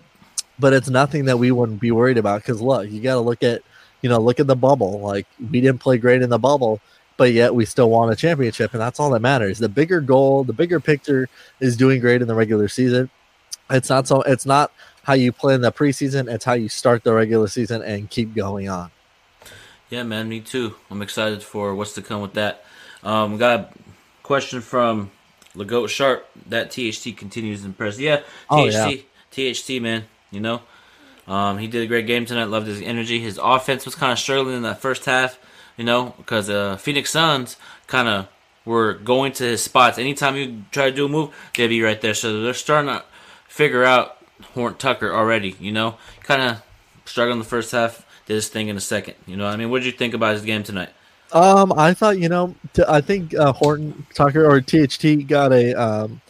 but 0.58 0.74
it's 0.74 0.90
nothing 0.90 1.24
that 1.24 1.38
we 1.38 1.50
wouldn't 1.50 1.80
be 1.80 1.90
worried 1.90 2.18
about. 2.18 2.42
Because 2.42 2.60
look, 2.60 2.90
you 2.90 3.00
got 3.00 3.14
to 3.14 3.20
look 3.20 3.42
at, 3.42 3.62
you 4.02 4.10
know, 4.10 4.18
look 4.18 4.38
at 4.38 4.46
the 4.46 4.54
bubble. 4.54 5.00
Like 5.00 5.26
we 5.50 5.62
didn't 5.62 5.80
play 5.80 5.96
great 5.96 6.20
in 6.20 6.28
the 6.28 6.38
bubble, 6.38 6.80
but 7.16 7.32
yet 7.32 7.54
we 7.54 7.64
still 7.64 7.88
won 7.88 8.12
a 8.12 8.16
championship, 8.16 8.74
and 8.74 8.80
that's 8.80 9.00
all 9.00 9.08
that 9.10 9.22
matters. 9.22 9.58
The 9.58 9.70
bigger 9.70 10.02
goal, 10.02 10.44
the 10.44 10.52
bigger 10.52 10.80
picture, 10.80 11.30
is 11.58 11.78
doing 11.78 11.98
great 11.98 12.20
in 12.20 12.28
the 12.28 12.34
regular 12.34 12.68
season. 12.68 13.08
It's 13.70 13.88
not 13.88 14.06
so. 14.06 14.20
It's 14.22 14.44
not 14.44 14.70
how 15.02 15.14
you 15.14 15.32
play 15.32 15.54
in 15.54 15.62
the 15.62 15.72
preseason. 15.72 16.30
It's 16.30 16.44
how 16.44 16.52
you 16.52 16.68
start 16.68 17.04
the 17.04 17.14
regular 17.14 17.48
season 17.48 17.82
and 17.82 18.10
keep 18.10 18.34
going 18.34 18.68
on. 18.68 18.90
Yeah, 19.88 20.02
man, 20.02 20.28
me 20.28 20.40
too. 20.40 20.74
I'm 20.90 21.00
excited 21.00 21.42
for 21.42 21.74
what's 21.74 21.94
to 21.94 22.02
come 22.02 22.20
with 22.20 22.34
that. 22.34 22.64
Um, 23.02 23.38
got 23.38 23.60
a 23.60 23.68
question 24.22 24.60
from 24.60 25.10
Legoat 25.56 25.88
Sharp. 25.88 26.28
That 26.48 26.70
THT 26.70 27.16
continues 27.16 27.60
to 27.60 27.66
impress. 27.66 27.98
Yeah, 27.98 28.20
Oh, 28.50 28.68
THT, 28.70 29.04
THT, 29.30 29.80
man. 29.82 30.04
You 30.30 30.40
know, 30.40 30.62
um, 31.26 31.58
he 31.58 31.66
did 31.66 31.82
a 31.82 31.86
great 31.86 32.06
game 32.06 32.26
tonight. 32.26 32.44
Loved 32.44 32.66
his 32.66 32.82
energy. 32.82 33.20
His 33.20 33.38
offense 33.42 33.84
was 33.84 33.94
kind 33.94 34.12
of 34.12 34.18
struggling 34.18 34.56
in 34.56 34.62
that 34.62 34.80
first 34.80 35.04
half. 35.04 35.38
You 35.76 35.84
know, 35.84 36.14
because 36.16 36.48
uh, 36.48 36.76
Phoenix 36.76 37.10
Suns 37.10 37.56
kind 37.86 38.08
of 38.08 38.28
were 38.64 38.94
going 38.94 39.32
to 39.32 39.44
his 39.44 39.62
spots. 39.62 39.98
Anytime 39.98 40.34
you 40.36 40.64
try 40.70 40.90
to 40.90 40.96
do 40.96 41.04
a 41.04 41.08
move, 41.08 41.34
they'd 41.54 41.68
be 41.68 41.82
right 41.82 42.00
there. 42.00 42.14
So 42.14 42.42
they're 42.42 42.54
starting 42.54 42.90
to 42.90 43.04
figure 43.48 43.84
out 43.84 44.16
Horton 44.54 44.78
Tucker 44.78 45.12
already. 45.14 45.54
You 45.60 45.72
know, 45.72 45.96
kind 46.22 46.42
of 46.42 46.62
struggled 47.04 47.34
in 47.34 47.38
the 47.38 47.44
first 47.44 47.72
half. 47.72 48.04
Did 48.26 48.34
his 48.34 48.48
thing 48.48 48.68
in 48.68 48.74
the 48.74 48.80
second. 48.80 49.14
You 49.26 49.36
know, 49.36 49.44
what 49.44 49.54
I 49.54 49.56
mean, 49.56 49.70
what 49.70 49.78
did 49.82 49.86
you 49.86 49.92
think 49.92 50.14
about 50.14 50.34
his 50.34 50.42
game 50.42 50.62
tonight? 50.64 50.88
Um, 51.36 51.72
I 51.76 51.92
thought 51.92 52.18
you 52.18 52.28
know, 52.30 52.54
t- 52.72 52.82
I 52.88 53.00
think 53.00 53.34
uh, 53.34 53.52
Horton 53.52 54.06
Tucker 54.14 54.46
or 54.50 54.60
THT 54.60 55.26
got 55.28 55.52
a 55.52 55.74
um, 55.74 56.20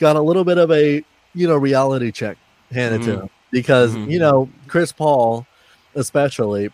got 0.00 0.16
a 0.16 0.20
little 0.20 0.44
bit 0.44 0.58
of 0.58 0.70
a 0.72 1.04
you 1.34 1.46
know 1.46 1.56
reality 1.56 2.10
check 2.10 2.36
handed 2.72 3.02
to 3.02 3.10
Mhm. 3.16 3.20
him 3.22 3.30
because 3.52 3.94
Mhm. 3.94 4.10
you 4.10 4.18
know 4.18 4.48
Chris 4.66 4.90
Paul, 4.90 5.46
especially, 5.94 6.70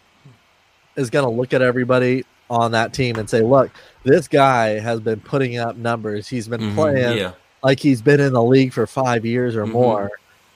is 0.97 1.11
going 1.11 1.25
to 1.25 1.31
look 1.31 1.53
at 1.53 1.61
everybody 1.61 2.25
on 2.49 2.73
that 2.73 2.95
team 2.95 3.17
and 3.17 3.29
say, 3.29 3.43
"Look, 3.43 3.71
this 4.05 4.27
guy 4.27 4.79
has 4.81 5.01
been 5.01 5.21
putting 5.21 5.59
up 5.59 5.77
numbers. 5.77 6.29
He's 6.29 6.49
been 6.49 6.61
Mhm, 6.61 6.75
playing 6.75 7.19
Yeah. 7.19 7.33
like 7.63 7.79
he's 7.81 8.01
been 8.01 8.21
in 8.21 8.33
the 8.33 8.43
league 8.43 8.73
for 8.73 8.87
five 8.87 9.27
years 9.27 9.55
or 9.55 9.67
Mhm. 9.67 9.73
more." 9.73 10.11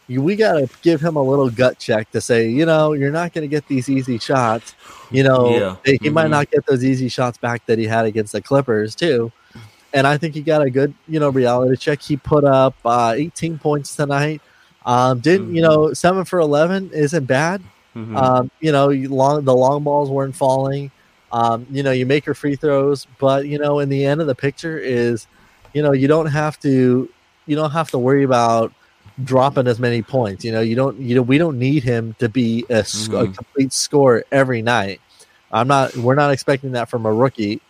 You, 0.08 0.22
we 0.22 0.36
got 0.36 0.52
to 0.52 0.68
give 0.82 1.00
him 1.00 1.16
a 1.16 1.22
little 1.22 1.50
gut 1.50 1.78
check 1.78 2.10
to 2.12 2.20
say, 2.20 2.48
you 2.48 2.64
know, 2.64 2.92
you're 2.92 3.10
not 3.10 3.32
going 3.32 3.42
to 3.42 3.48
get 3.48 3.66
these 3.66 3.88
easy 3.88 4.18
shots. 4.18 4.74
You 5.10 5.22
know, 5.24 5.58
Yeah. 5.58 5.76
he 5.84 5.98
he 6.02 6.10
might 6.10 6.30
not 6.30 6.50
get 6.50 6.64
those 6.66 6.84
easy 6.84 7.08
shots 7.08 7.38
back 7.38 7.64
that 7.66 7.78
he 7.78 7.86
had 7.86 8.04
against 8.06 8.32
the 8.32 8.40
Clippers 8.40 8.94
too. 8.94 9.32
And 9.92 10.06
I 10.06 10.16
think 10.18 10.34
he 10.34 10.42
got 10.42 10.62
a 10.62 10.70
good, 10.70 10.92
you 11.08 11.18
know, 11.18 11.30
reality 11.30 11.76
check. 11.76 12.02
He 12.02 12.16
put 12.16 12.44
up 12.44 12.74
uh, 12.84 13.14
18 13.16 13.58
points 13.58 13.96
tonight. 13.96 14.40
Um, 14.84 15.18
didn't 15.20 15.52
you 15.54 15.62
Mhm. 15.62 15.66
know 15.66 15.92
seven 15.94 16.24
for 16.24 16.38
11 16.38 16.90
isn't 16.92 17.24
bad. 17.24 17.62
Mhm. 17.96 18.16
Um, 18.16 18.50
you 18.60 18.70
know, 18.72 18.88
long 18.88 19.44
the 19.44 19.54
long 19.54 19.82
balls 19.82 20.10
weren't 20.10 20.36
falling. 20.36 20.90
Um, 21.32 21.66
you 21.70 21.82
know, 21.82 21.90
you 21.90 22.06
make 22.06 22.26
your 22.26 22.34
free 22.36 22.54
throws, 22.54 23.06
but 23.18 23.46
you 23.46 23.58
know, 23.58 23.80
in 23.80 23.88
the 23.88 24.04
end 24.04 24.20
of 24.20 24.28
the 24.28 24.34
picture 24.34 24.78
is, 24.78 25.26
you 25.72 25.82
know, 25.82 25.92
you 25.92 26.06
don't 26.06 26.26
have 26.26 26.60
to, 26.60 27.08
you 27.46 27.56
don't 27.56 27.72
have 27.72 27.90
to 27.90 27.98
worry 27.98 28.22
about 28.22 28.72
dropping 29.24 29.66
as 29.66 29.78
many 29.78 30.02
points. 30.02 30.44
You 30.44 30.52
know, 30.52 30.60
you 30.60 30.76
don't, 30.76 30.98
you 30.98 31.14
know, 31.14 31.22
we 31.22 31.38
don't 31.38 31.58
need 31.58 31.82
him 31.82 32.14
to 32.18 32.28
be 32.28 32.64
a, 32.68 32.84
sc- 32.84 33.08
a 33.12 33.26
Mhm. 33.26 33.36
complete 33.36 33.72
scorer 33.72 34.24
every 34.30 34.62
night. 34.62 35.00
I'm 35.52 35.68
not. 35.68 35.96
We're 35.96 36.14
not 36.16 36.32
expecting 36.32 36.72
that 36.72 36.88
from 36.90 37.06
a 37.06 37.12
rookie. 37.12 37.60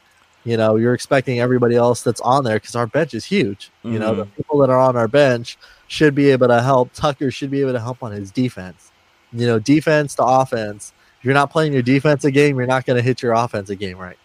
you 0.44 0.56
know, 0.56 0.76
you're 0.76 0.94
expecting 0.94 1.40
everybody 1.40 1.74
else 1.74 2.02
that's 2.02 2.20
on 2.20 2.44
there 2.44 2.54
because 2.54 2.76
our 2.76 2.86
bench 2.86 3.14
is 3.14 3.24
huge. 3.24 3.72
You 3.82 3.98
know, 3.98 4.14
the 4.14 4.26
people 4.26 4.58
that 4.58 4.70
are 4.70 4.78
on 4.78 4.96
our 4.96 5.08
bench 5.08 5.58
should 5.88 6.14
be 6.14 6.30
able 6.30 6.46
to 6.46 6.62
help. 6.62 6.92
Tucker 6.92 7.32
should 7.32 7.50
be 7.50 7.60
able 7.62 7.72
to 7.72 7.80
help 7.80 8.00
on 8.00 8.12
his 8.12 8.30
defense. 8.30 8.92
You 9.32 9.48
know, 9.48 9.58
defense 9.58 10.14
to 10.14 10.24
offense. 10.24 10.92
If 11.18 11.24
you're 11.24 11.34
not 11.34 11.50
playing 11.50 11.72
your 11.72 11.82
defensive 11.82 12.32
game, 12.32 12.58
you're 12.58 12.66
not 12.68 12.86
going 12.86 12.96
to 12.96 13.02
hit 13.02 13.22
your 13.22 13.32
offensive 13.32 13.80
game 13.80 13.98
right. 13.98 14.16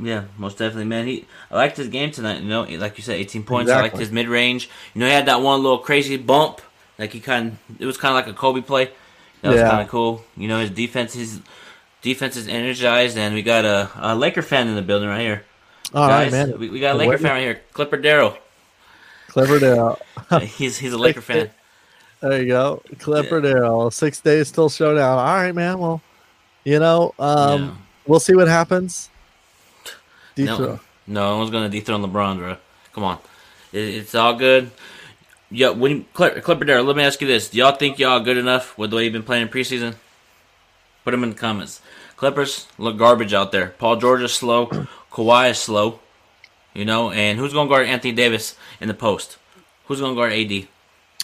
Yeah, 0.00 0.24
most 0.36 0.58
definitely, 0.58 0.86
man. 0.86 1.06
He 1.06 1.26
I 1.48 1.54
liked 1.54 1.76
his 1.76 1.86
game 1.86 2.10
tonight. 2.10 2.42
You 2.42 2.48
know, 2.48 2.62
like 2.64 2.98
you 2.98 3.04
said, 3.04 3.14
18 3.14 3.44
points. 3.44 3.70
I 3.70 3.80
liked 3.80 3.98
his 3.98 4.10
mid 4.10 4.26
range. 4.26 4.68
You 4.94 5.00
know, 5.00 5.06
he 5.06 5.12
had 5.12 5.26
that 5.26 5.42
one 5.42 5.62
little 5.62 5.78
crazy 5.78 6.16
bump. 6.16 6.60
Like 6.98 7.12
he 7.12 7.20
kind 7.20 7.52
of, 7.70 7.80
it 7.80 7.86
was 7.86 7.96
kind 7.96 8.10
of 8.10 8.16
like 8.26 8.34
a 8.34 8.36
Kobe 8.36 8.60
play. 8.60 8.90
That 9.42 9.50
was 9.50 9.58
Yeah. 9.60 9.70
kind 9.70 9.82
of 9.82 9.88
cool. 9.88 10.24
You 10.36 10.48
know, 10.48 10.58
his 10.60 10.70
defense, 10.70 11.14
his 11.14 11.40
defense 12.02 12.36
is 12.36 12.48
energized, 12.48 13.16
and 13.16 13.34
we 13.34 13.42
got 13.42 13.64
a, 13.64 13.90
a 13.96 14.14
Laker 14.16 14.42
fan 14.42 14.66
in 14.68 14.74
the 14.74 14.82
building 14.82 15.08
right 15.08 15.20
here. 15.20 15.44
All 15.94 16.08
right, 16.08 16.24
Guys, 16.24 16.32
man. 16.32 16.58
We, 16.58 16.68
we 16.70 16.80
got 16.80 16.94
a 16.96 16.98
Laker 16.98 17.10
Whitney- 17.10 17.22
fan 17.22 17.32
right 17.34 17.42
here, 17.42 17.60
Clipper 17.72 17.96
Darrell. 17.98 18.36
Clipper 19.28 19.58
Darrell. 19.60 19.98
he's 20.42 20.78
he's 20.78 20.92
a 20.92 20.98
Laker 20.98 21.20
fan. 21.30 21.50
There 22.20 22.40
you 22.42 22.48
go. 22.48 22.82
Clipper 22.98 23.40
Darrell. 23.40 23.90
Six 23.92 24.20
days 24.20 24.50
till 24.50 24.68
showdown. 24.68 25.18
All 25.18 25.34
right, 25.36 25.54
man. 25.54 25.78
Well, 25.78 26.02
you 26.64 26.78
know, 26.80 27.14
um, 27.18 27.62
Yeah. 27.62 27.70
we'll 28.06 28.20
see 28.20 28.34
what 28.34 28.48
happens. 28.48 29.08
No, 30.36 30.56
Dethrone. 30.56 30.80
no 31.06 31.38
one's 31.38 31.50
gonna 31.50 31.68
dethrone 31.68 32.02
LeBron, 32.02 32.38
bro. 32.38 32.56
Come 32.92 33.04
on, 33.04 33.18
it, 33.72 33.78
it's 33.80 34.14
all 34.14 34.34
good. 34.34 34.70
Yeah, 35.50 35.70
when 35.70 36.04
Clip, 36.12 36.42
Clipper 36.42 36.64
Darrell, 36.64 36.84
let 36.84 36.96
me 36.96 37.02
ask 37.02 37.20
you 37.20 37.26
this: 37.26 37.48
Do 37.48 37.58
y'all 37.58 37.72
think 37.72 37.98
y'all 37.98 38.20
good 38.20 38.36
enough 38.36 38.76
with 38.76 38.90
the 38.90 38.96
way 38.96 39.04
you've 39.04 39.12
been 39.12 39.22
playing 39.22 39.42
in 39.42 39.48
preseason? 39.48 39.94
Put 41.04 41.12
them 41.12 41.22
in 41.22 41.30
the 41.30 41.36
comments. 41.36 41.80
Clippers 42.16 42.66
look 42.76 42.98
garbage 42.98 43.32
out 43.32 43.52
there. 43.52 43.68
Paul 43.78 43.96
George 43.96 44.22
is 44.22 44.34
slow. 44.34 44.66
Kawhi 45.12 45.50
is 45.50 45.58
slow. 45.58 46.00
You 46.74 46.84
know, 46.84 47.10
and 47.10 47.38
who's 47.38 47.52
gonna 47.52 47.68
guard 47.68 47.86
Anthony 47.86 48.12
Davis 48.12 48.56
in 48.80 48.88
the 48.88 48.94
post? 48.94 49.38
Who's 49.86 50.00
gonna 50.00 50.14
guard 50.14 50.32
AD? 50.32 50.50
Hey, 50.50 50.66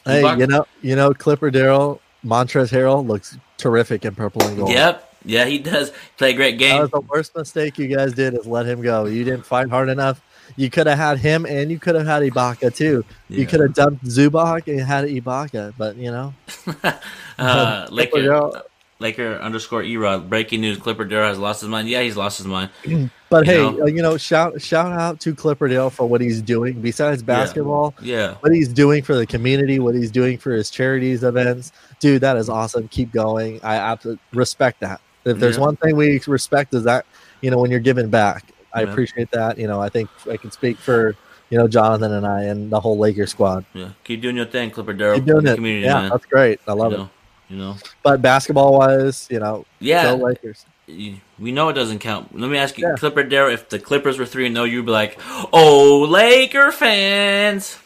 Zubac? 0.07 0.39
you 0.39 0.47
know, 0.47 0.67
you 0.83 0.97
know, 0.97 1.13
Clipper 1.13 1.51
Darrell, 1.51 2.01
Montrezl 2.25 2.71
Harrell 2.71 3.07
looks 3.07 3.37
terrific 3.59 4.05
in 4.05 4.15
purple 4.15 4.43
and 4.43 4.57
gold. 4.57 4.71
Yep, 4.71 5.17
yeah, 5.25 5.45
he 5.45 5.59
does 5.59 5.93
play 6.17 6.31
a 6.31 6.35
great 6.35 6.59
That 6.59 6.81
was 6.81 6.91
the 6.91 7.01
worst 7.01 7.37
mistake 7.37 7.79
you 7.79 7.87
guys 7.89 8.13
did 8.13 8.35
is 8.35 8.47
let 8.47 8.67
him 8.67 8.83
go. 8.83 9.07
You 9.07 9.25
didn't 9.25 9.47
fight 9.47 9.69
hard 9.69 9.89
enough. 9.89 10.21
You 10.57 10.71
could 10.71 10.87
have 10.87 10.99
had 10.99 11.19
him 11.19 11.47
and 11.47 11.71
you 11.71 11.79
could 11.79 11.95
have 11.95 12.07
had 12.07 12.23
Ibaka 12.23 12.75
too. 12.75 13.05
You 13.29 13.47
could 13.47 13.61
have 13.61 13.75
dumped 13.75 14.05
Zubac 14.05 14.69
and 14.69 14.81
had 14.81 15.05
Ibaka, 15.07 15.75
but 15.77 15.97
you 15.97 16.11
know, 16.11 16.35
Uh, 17.39 17.87
Laker, 17.91 18.63
Laker 19.01 19.37
underscore 19.41 19.83
Erod. 19.83 20.29
Breaking 20.29 20.61
news: 20.61 20.79
Clipper 20.79 21.05
Darrell 21.05 21.29
has 21.29 21.39
lost 21.39 21.61
his 21.61 21.69
mind. 21.69 21.89
Yeah, 21.89 22.03
he's 22.03 22.17
lost 22.17 22.39
his 22.39 22.47
mind. 22.47 22.71
But 23.31 23.47
You 23.47 23.53
hey, 23.53 23.59
know? 23.59 23.83
uh, 23.83 23.87
you 23.87 24.01
know, 24.01 24.17
shout 24.17 24.61
shout 24.63 24.93
out 24.93 25.19
to 25.21 25.35
Clipper 25.35 25.67
Darrell 25.67 25.91
for 25.91 26.07
what 26.07 26.21
he's 26.21 26.41
doing 26.41 26.81
besides 26.81 27.21
basketball. 27.21 27.93
Yeah. 28.01 28.35
What 28.41 28.53
he's 28.53 28.69
doing 28.69 29.03
for 29.03 29.17
the 29.17 29.27
community, 29.27 29.81
what 29.81 29.97
he's 29.97 30.13
doing 30.13 30.39
for 30.39 30.53
his 30.53 30.71
charities 30.71 31.25
events, 31.25 31.73
dude, 31.99 32.21
that 32.21 32.37
is 32.37 32.49
awesome. 32.49 32.87
Keep 32.89 33.11
going. 33.11 33.59
I 33.65 33.75
absolutely 33.75 34.23
respect 34.33 34.79
that. 34.81 35.01
If 35.25 35.39
there's 35.41 35.57
Yeah. 35.57 35.63
one 35.63 35.77
thing 35.77 35.97
we 35.97 36.21
respect 36.29 36.75
is 36.75 36.85
that 36.85 37.07
you 37.41 37.51
know 37.51 37.59
when 37.59 37.73
you're 37.73 37.81
giving 37.81 38.09
back. 38.09 38.45
I 38.75 38.83
Yeah. 38.83 38.91
appreciate 38.91 39.31
that. 39.31 39.57
You 39.59 39.67
know, 39.67 39.81
I 39.81 39.89
think 39.89 40.11
I 40.31 40.37
can 40.37 40.51
speak 40.51 40.77
for 40.79 41.15
you 41.51 41.59
know 41.59 41.69
Jonathan 41.69 42.13
and 42.13 42.27
I 42.27 42.43
and 42.45 42.71
the 42.71 42.81
whole 42.81 42.99
Lakers 42.99 43.31
squad. 43.31 43.65
Yeah, 43.75 43.91
keep 44.03 44.21
doing 44.21 44.37
your 44.37 44.47
thing, 44.47 44.71
Clipper 44.71 44.93
Darrell. 44.93 45.17
Keep 45.17 45.27
doing 45.27 45.47
it. 45.47 45.55
Community, 45.55 45.87
yeah, 45.87 46.01
man. 46.01 46.11
that's 46.11 46.27
great. 46.27 46.61
I 46.67 46.73
love 46.73 46.93
you 46.93 46.99
it. 46.99 47.01
know, 47.01 47.11
You 47.51 47.57
know, 47.59 47.77
But 48.03 48.21
basketball 48.23 48.79
wise, 48.79 49.29
you 49.31 49.39
know, 49.39 49.65
yeah. 49.79 50.11
Lakers. 50.13 50.67
we 50.89 51.21
know 51.39 51.69
it 51.69 51.75
doesn't 51.75 52.01
count. 52.01 52.39
Let 52.39 52.51
me 52.51 52.59
ask 52.59 52.77
you, 52.79 52.87
Yeah. 52.89 52.97
Clipper 52.97 53.23
Darrell. 53.23 53.53
If 53.53 53.69
the 53.69 53.79
Clippers 53.79 54.19
were 54.19 54.27
three 54.27 54.47
and 54.47 54.55
zero, 54.57 54.65
you'd 54.65 54.87
be 54.87 54.93
like, 54.93 55.19
"Oh, 55.53 56.07
Laker 56.09 56.73
fans." 56.73 57.79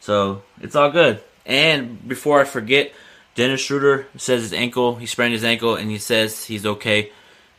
So 0.00 0.42
it's 0.60 0.76
all 0.76 0.90
good. 0.90 1.20
And 1.44 2.06
before 2.06 2.40
I 2.40 2.44
forget, 2.44 2.92
Dennis 3.34 3.60
Schroeder 3.60 4.06
says 4.16 4.42
his 4.42 4.52
ankle. 4.52 4.96
He 4.96 5.06
sprained 5.06 5.32
his 5.32 5.44
ankle, 5.44 5.74
and 5.74 5.90
he 5.90 5.98
says 5.98 6.44
he's 6.44 6.64
okay. 6.66 7.10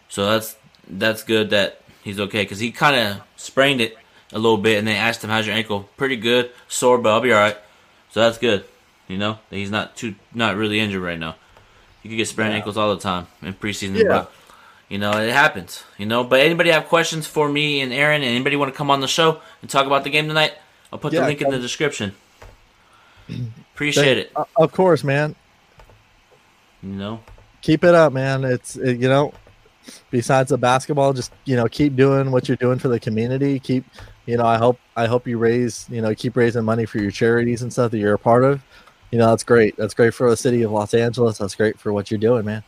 So 0.09 0.25
that's 0.31 0.55
that's 0.89 1.23
good 1.23 1.49
that 1.51 1.81
he's 2.07 2.19
okay 2.21 2.43
because 2.43 2.59
he 2.59 2.71
kind 2.71 2.95
of 2.95 3.21
sprained 3.35 3.81
it 3.81 3.97
a 4.31 4.39
little 4.39 4.57
bit, 4.57 4.77
and 4.79 4.87
they 4.87 4.95
asked 4.95 5.23
him, 5.23 5.29
"How's 5.29 5.45
your 5.45 5.55
ankle?" 5.55 5.89
Pretty 5.97 6.15
good, 6.15 6.51
sore, 6.67 6.97
but 6.97 7.09
I'll 7.13 7.21
be 7.21 7.33
all 7.33 7.39
right. 7.39 7.57
So 8.11 8.21
that's 8.21 8.37
good. 8.37 8.63
You 9.07 9.17
know, 9.17 9.39
he's 9.49 9.69
not 9.69 9.95
too 9.95 10.15
not 10.33 10.55
really 10.55 10.79
injured 10.79 11.01
right 11.01 11.19
now. 11.19 11.35
You 12.03 12.09
can 12.09 12.17
get 12.17 12.27
sprained 12.27 12.53
ankles 12.53 12.77
all 12.77 12.95
the 12.95 13.01
time 13.01 13.27
in 13.41 13.53
preseason, 13.53 13.95
Yeah. 13.97 14.07
but 14.07 14.31
you 14.89 14.97
know 14.97 15.11
it 15.11 15.31
happens. 15.33 15.83
You 15.97 16.05
know, 16.05 16.23
but 16.23 16.39
anybody 16.39 16.71
have 16.71 16.85
questions 16.87 17.27
for 17.27 17.49
me 17.49 17.81
and 17.81 17.91
Aaron, 17.93 18.21
and 18.21 18.31
anybody 18.31 18.55
want 18.55 18.71
to 18.73 18.77
come 18.77 18.89
on 18.89 19.01
the 19.01 19.07
show 19.07 19.41
and 19.61 19.69
talk 19.69 19.85
about 19.85 20.03
the 20.05 20.09
game 20.09 20.27
tonight? 20.27 20.53
I'll 20.91 20.99
put 20.99 21.11
the 21.11 21.21
link 21.21 21.41
in 21.41 21.51
the 21.51 21.59
description. 21.59 22.15
Appreciate 23.75 24.17
it. 24.17 24.31
Uh, 24.35 24.45
of 24.55 24.71
course, 24.71 25.03
man. 25.03 25.35
You 26.81 26.89
know, 26.93 27.19
keep 27.61 27.83
it 27.83 27.93
up, 27.93 28.13
man. 28.13 28.43
It's 28.45 28.75
it, 28.77 28.99
you 28.99 29.09
know, 29.09 29.33
besides 30.11 30.49
the 30.49 30.57
basketball, 30.57 31.13
just 31.13 31.31
you 31.45 31.55
know, 31.55 31.67
keep 31.67 31.95
doing 31.95 32.31
what 32.31 32.47
you're 32.47 32.57
doing 32.57 32.79
for 32.79 32.87
the 32.87 32.99
community. 32.99 33.59
Keep, 33.59 33.85
you 34.25 34.37
know, 34.37 34.45
I 34.45 34.57
hope 34.57 34.79
I 34.95 35.05
hope 35.05 35.27
you 35.27 35.37
raise, 35.37 35.87
you 35.89 36.01
know, 36.01 36.13
keep 36.15 36.35
raising 36.35 36.63
money 36.63 36.85
for 36.85 36.99
your 36.99 37.11
charities 37.11 37.61
and 37.61 37.71
stuff 37.71 37.91
that 37.91 37.97
you're 37.97 38.13
a 38.13 38.19
part 38.19 38.43
of. 38.43 38.61
You 39.11 39.19
know, 39.19 39.29
that's 39.29 39.43
great. 39.43 39.75
That's 39.77 39.93
great 39.93 40.13
for 40.13 40.29
the 40.29 40.35
city 40.37 40.63
of 40.63 40.71
Los 40.71 40.93
Angeles. 40.93 41.37
That's 41.37 41.55
great 41.55 41.79
for 41.79 41.93
what 41.93 42.11
you're 42.11 42.19
doing, 42.19 42.45
man. 42.45 42.63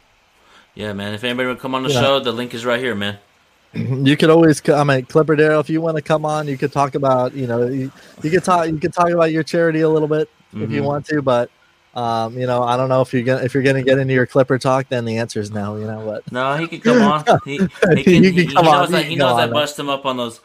yeah, 0.76 0.94
man. 0.94 1.14
If 1.14 1.24
anybody 1.24 1.48
would 1.50 1.60
come 1.60 1.76
on 1.76 1.84
the 1.84 1.90
Yeah. 1.90 2.00
show, 2.02 2.20
the 2.20 2.32
link 2.32 2.54
is 2.54 2.66
right 2.66 2.80
here, 2.80 2.96
man. 2.96 3.18
You 3.74 4.16
could 4.18 4.30
always, 4.30 4.68
I 4.70 4.84
mean, 4.84 5.06
Clipper 5.06 5.36
Darrell. 5.36 5.60
If 5.60 5.70
you 5.70 5.82
want 5.82 5.98
to 5.98 6.02
come 6.02 6.26
on, 6.26 6.48
you 6.48 6.58
could 6.58 6.72
talk 6.72 6.96
about, 6.96 7.34
you 7.36 7.46
know, 7.46 7.68
you, 7.68 7.92
you 8.24 8.32
could 8.32 8.44
talk, 8.44 8.68
you 8.68 8.78
could 8.80 8.94
talk 8.94 9.10
about 9.10 9.32
your 9.32 9.44
charity 9.44 9.82
a 9.82 9.90
little 9.90 10.08
bit 10.08 10.28
if 10.54 10.72
you 10.72 10.82
Mhm. 10.82 10.86
want 10.86 11.06
to, 11.08 11.22
but. 11.22 11.50
Um, 11.96 12.38
you 12.38 12.46
know, 12.46 12.62
I 12.64 12.78
don't 12.78 12.90
know 12.90 13.02
if 13.02 13.14
you're 13.14 13.24
gonna 13.24 13.44
if 13.44 13.54
you're 13.54 13.64
gonna 13.64 13.82
get 13.82 13.98
into 13.98 14.14
your 14.14 14.28
Clipper 14.28 14.60
talk, 14.60 14.88
then 14.90 15.06
the 15.06 15.18
answer 15.18 15.40
is 15.40 15.52
no. 15.52 15.76
You 15.76 15.86
know, 15.86 16.00
what? 16.02 16.32
No, 16.32 16.56
he 16.58 16.68
could 16.68 16.84
come 16.84 17.02
on. 17.02 17.26
He, 17.46 17.58
he 17.58 17.58
You 17.58 17.68
can. 18.04 18.04
can 18.04 18.24
he, 18.24 18.32
he 18.32 18.48
come 18.54 18.68
on, 18.68 18.82
knows 18.82 18.90
you 18.90 18.96
that. 18.98 19.06
He 19.06 19.16
knows 19.16 19.40
I 19.40 19.44
on. 19.44 19.52
bust 19.52 19.78
him 19.80 19.90
up 19.90 20.06
on 20.06 20.18
those 20.18 20.40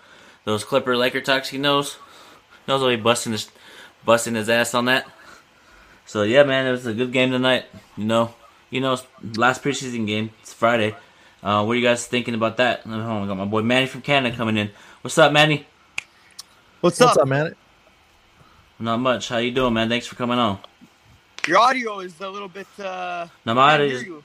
those 0.45 0.65
Clipper 0.65 0.97
Laker 0.97 1.21
talks. 1.21 1.51
He 1.51 1.59
knows. 1.59 1.99
Knows 2.67 2.83
I'll 2.83 2.89
be 2.89 2.97
busting 2.97 3.33
his 3.33 3.51
busting 4.05 4.35
his 4.35 4.49
ass 4.49 4.75
on 4.75 4.87
that. 4.87 5.07
So 6.07 6.23
yeah, 6.23 6.45
man, 6.45 6.67
it 6.67 6.71
was 6.71 6.87
a 6.87 6.95
good 6.95 7.13
game 7.13 7.31
tonight. 7.31 7.67
You 7.97 8.05
know, 8.05 8.35
you 8.71 8.81
know, 8.81 8.99
last 9.37 9.63
preseason 9.63 10.07
game. 10.07 10.31
It's 10.41 10.53
Friday. 10.53 10.97
Uh, 11.43 11.63
what 11.63 11.73
are 11.73 11.77
you 11.77 11.83
guys 11.83 12.07
thinking 12.07 12.35
about 12.35 12.57
that? 12.57 12.83
Oh, 12.87 13.23
I 13.23 13.27
got 13.27 13.37
my 13.37 13.45
boy 13.45 13.61
Manny 13.61 13.87
from 13.87 14.01
Canada 14.01 14.35
coming 14.35 14.57
in. 14.57 14.71
What's 15.03 15.19
up, 15.19 15.31
Manny? 15.31 15.67
What's, 16.81 16.99
what's 16.99 17.17
up? 17.19 17.23
up, 17.23 17.29
man? 17.29 17.55
Not 18.79 18.97
much. 18.99 19.29
How 19.29 19.37
you 19.37 19.51
doing, 19.51 19.75
man? 19.75 19.91
Thanks 19.91 20.07
for 20.07 20.17
coming 20.17 20.39
on. 20.39 20.59
Your 21.47 21.59
audio 21.59 22.01
is 22.01 22.19
a 22.21 22.29
little 22.29 22.49
bit. 22.49 22.67
Uh, 22.79 23.27
Now 23.45 23.55
my 23.55 23.75
audio 23.75 23.87
is- 23.87 24.03
you. 24.05 24.25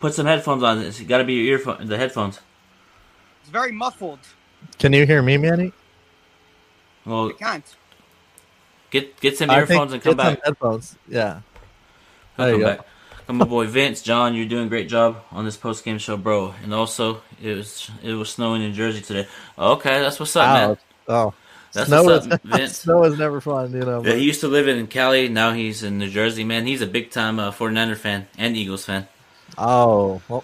put 0.00 0.14
some 0.14 0.26
headphones 0.26 0.62
on. 0.62 0.78
It's 0.80 1.00
got 1.00 1.18
to 1.18 1.24
be 1.24 1.34
your 1.34 1.58
earphone, 1.58 1.86
the 1.86 1.96
headphones. 1.98 2.40
It's 3.42 3.50
very 3.50 3.72
muffled. 3.72 4.18
Can 4.78 4.92
you 4.92 5.06
hear 5.06 5.22
me, 5.22 5.36
Manny? 5.36 5.72
Well, 7.04 7.28
I 7.28 7.32
can't. 7.32 7.76
get 8.90 9.20
get 9.20 9.36
some 9.38 9.50
I 9.50 9.58
earphones 9.60 9.92
think 9.92 10.04
and 10.06 10.16
come 10.16 10.16
get 10.16 10.24
some 10.24 10.34
back. 10.34 10.44
headphones. 10.44 10.96
Yeah. 11.08 11.40
There 12.36 12.50
come 12.52 12.60
you 12.60 12.66
go. 12.66 12.76
back. 12.76 12.86
Come 13.26 13.36
my 13.38 13.44
boy 13.44 13.66
Vince, 13.66 14.02
John, 14.02 14.34
you're 14.34 14.46
doing 14.46 14.66
a 14.66 14.68
great 14.68 14.88
job 14.88 15.22
on 15.32 15.44
this 15.44 15.56
post 15.56 15.84
game 15.84 15.98
show, 15.98 16.16
bro. 16.16 16.54
And 16.62 16.72
also, 16.72 17.22
it 17.42 17.56
was 17.56 17.90
it 18.02 18.14
was 18.14 18.30
snowing 18.30 18.62
in 18.62 18.72
Jersey 18.72 19.00
today. 19.02 19.28
Okay, 19.58 20.00
that's 20.00 20.18
what's 20.20 20.34
up, 20.36 20.48
man. 20.48 20.78
Oh, 21.08 21.34
That's 21.76 21.88
snow 21.88 22.04
what's 22.04 22.26
is 22.26 22.32
up, 22.32 22.42
Vince. 22.44 22.78
snow 22.78 23.04
is 23.04 23.18
never 23.18 23.40
fun, 23.40 23.72
you 23.72 23.80
know. 23.80 24.02
Yeah, 24.02 24.14
he 24.14 24.24
used 24.24 24.40
to 24.40 24.48
live 24.48 24.66
in 24.66 24.86
Cali. 24.86 25.28
Now 25.28 25.52
he's 25.52 25.82
in 25.82 25.98
New 25.98 26.08
Jersey, 26.08 26.42
man. 26.42 26.66
He's 26.66 26.80
a 26.80 26.86
big 26.86 27.10
time 27.10 27.38
uh, 27.38 27.50
49er 27.50 27.96
fan 27.96 28.26
and 28.38 28.56
Eagles 28.56 28.86
fan. 28.86 29.06
oh, 29.58 30.22
well, 30.28 30.42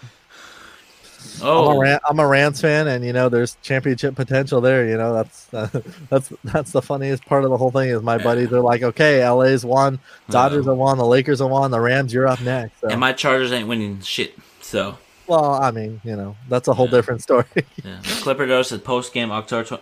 I'm, 1.40 1.48
a 1.48 1.50
Oh, 1.50 1.78
Ram, 1.78 2.00
I'm 2.08 2.18
a 2.18 2.26
Rams 2.26 2.60
fan, 2.60 2.88
and 2.88 3.04
you 3.04 3.12
know, 3.12 3.28
there's 3.28 3.56
championship 3.62 4.14
potential 4.14 4.60
there. 4.60 4.86
You 4.86 4.96
know, 4.96 5.14
that's 5.50 5.78
that's 6.10 6.32
that's 6.44 6.72
the 6.72 6.82
funniest 6.82 7.24
part 7.24 7.44
of 7.44 7.50
the 7.50 7.56
whole 7.56 7.70
thing. 7.70 7.88
Is 7.88 8.02
my 8.02 8.18
buddies 8.18 8.52
are 8.52 8.60
like, 8.60 8.82
okay, 8.82 9.26
LA's 9.26 9.64
won, 9.64 9.98
Dodgers 10.28 10.66
have 10.66 10.76
won, 10.76 10.98
the 10.98 11.06
Lakers 11.06 11.40
have 11.40 11.50
won, 11.50 11.70
the 11.70 11.80
Rams, 11.80 12.12
you're 12.12 12.28
up 12.28 12.40
next. 12.40 12.80
So, 12.80 12.88
and 12.88 13.00
my 13.00 13.12
Chargers 13.12 13.52
ain't 13.52 13.68
winning 13.68 14.00
shit. 14.00 14.36
So, 14.60 14.98
well, 15.26 15.54
I 15.54 15.70
mean, 15.70 16.00
you 16.04 16.16
know, 16.16 16.36
that's 16.48 16.68
a 16.68 16.74
whole 16.74 16.88
different 16.88 17.22
story. 17.22 17.46
yeah. 17.84 18.00
Clipper 18.02 18.46
Dose 18.46 18.68
said 18.68 18.84
post 18.84 19.12
game 19.12 19.30
October. 19.30 19.80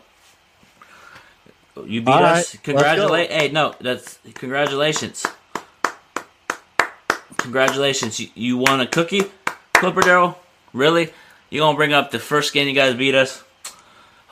You 1.76 2.00
beat 2.00 2.08
All 2.08 2.22
right, 2.22 2.32
us. 2.32 2.54
let's 2.54 2.56
Congratulate. 2.64 3.30
Hey, 3.30 3.50
no, 3.50 3.74
that's 3.80 4.18
congratulations. 4.34 5.24
Congratulations. 7.38 8.20
You, 8.20 8.28
you 8.34 8.58
won 8.58 8.80
a 8.80 8.86
cookie, 8.86 9.22
Clipper 9.74 10.02
Darrell? 10.02 10.38
Really? 10.72 11.12
You 11.48 11.60
gonna 11.60 11.76
bring 11.76 11.92
up 11.92 12.10
the 12.10 12.18
first 12.18 12.52
game 12.52 12.68
you 12.68 12.74
guys 12.74 12.94
beat 12.94 13.14
us? 13.14 13.42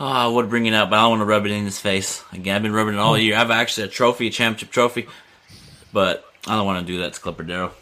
Oh, 0.01 0.07
I 0.07 0.27
would 0.27 0.49
bring 0.49 0.67
it 0.67 0.75
up, 0.75 0.91
but 0.91 0.97
I 0.97 1.03
don't 1.03 1.11
want 1.11 1.21
to 1.23 1.27
rub 1.27 1.45
it 1.47 1.51
in 1.51 1.65
his 1.65 1.81
face. 1.81 2.23
Again, 2.33 2.57
I've 2.57 2.63
been 2.63 2.73
rubbing 2.73 2.95
it 2.95 3.01
all 3.01 3.15
hmm. 3.17 3.21
year. 3.21 3.35
I 3.35 3.39
have 3.39 3.51
actually 3.51 3.87
a 3.87 3.91
trophy, 3.91 4.29
a 4.29 4.31
championship 4.31 4.71
trophy, 4.71 5.09
but 5.93 6.25
I 6.47 6.55
don't 6.55 6.67
want 6.67 6.87
to 6.87 6.93
do 6.93 7.01
that 7.01 7.15
to 7.15 7.21
Clipper 7.21 7.43
Darrell. 7.43 7.73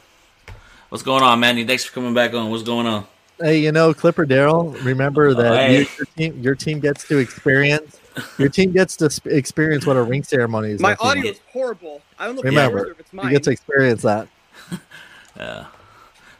What's 0.89 1.03
going 1.03 1.23
on, 1.23 1.41
Manny? 1.41 1.65
Thanks 1.65 1.85
for 1.85 1.93
coming 1.93 2.15
back 2.15 2.33
on. 2.33 2.51
What's 2.51 2.63
going 2.63 2.87
on? 2.87 3.07
Hey, 3.39 3.59
you 3.59 3.73
know, 3.73 3.93
Clipper 3.93 4.25
Darrell, 4.25 4.71
remember 4.83 5.27
oh, 5.27 5.35
that 5.35 5.53
Oh, 5.53 5.57
hey. 5.57 5.81
you, 5.81 5.87
your 5.99 6.07
team 6.17 6.43
your 6.43 6.55
team 6.55 6.81
gets 6.81 7.07
to 7.09 7.19
experience 7.19 8.01
your 8.39 8.49
team 8.49 8.73
gets 8.73 8.97
to 8.97 9.11
experience 9.27 9.87
what 9.87 9.97
a 9.97 10.03
ring 10.03 10.23
ceremony 10.23 10.71
is. 10.73 10.81
My 10.81 10.91
like, 10.91 11.03
audio 11.05 11.31
is 11.31 11.41
horrible. 11.53 12.03
I 12.19 12.27
don't 12.27 12.37
know 12.37 12.41
if, 12.41 12.45
Remember, 12.47 12.79
it's 12.79 12.87
yours 12.87 12.97
if 12.99 13.01
it's 13.15 13.25
you 13.25 13.31
get 13.31 13.43
to 13.45 13.51
experience 13.51 14.03
that. 14.03 14.29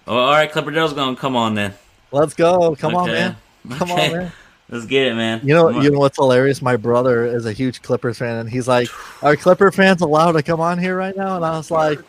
Oh, 0.09 0.17
all 0.19 0.31
right, 0.31 0.51
Clipper 0.51 0.71
Dale's 0.71 0.93
gonna 0.93 1.17
come 1.17 1.35
on 1.37 1.55
then. 1.55 1.75
Let's 2.13 2.33
go. 2.35 2.77
Come 2.77 2.95
on, 2.95 3.09
man. 3.09 3.37
Come 3.73 3.91
Okay. 3.91 4.07
on, 4.13 4.17
man. 4.19 4.33
Let's 4.69 4.87
get 4.87 5.09
it, 5.09 5.15
man. 5.15 5.41
You 5.45 5.55
know, 5.55 5.69
you 5.81 5.91
know 5.91 5.99
what's 5.99 6.17
hilarious? 6.17 6.61
My 6.63 6.77
brother 6.77 7.25
is 7.25 7.47
a 7.47 7.53
huge 7.53 7.83
Clippers 7.83 8.19
fan, 8.19 8.37
and 8.37 8.49
he's 8.51 8.67
like, 8.67 8.89
"Are 9.23 9.37
Clipper 9.37 9.71
fans 9.71 10.01
allowed 10.03 10.33
to 10.33 10.43
come 10.43 10.61
on 10.61 10.79
here 10.79 10.97
right 10.97 11.17
now?" 11.17 11.37
And 11.37 11.45
I 11.45 11.57
was 11.57 11.71
like, 11.71 12.01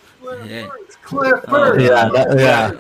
Yeah. 0.46 0.68
Clifford. 1.04 1.46
Oh, 1.48 1.78
Yeah, 1.78 2.10
that- 2.10 2.30
we 2.36 2.42
yeah. 2.42 2.72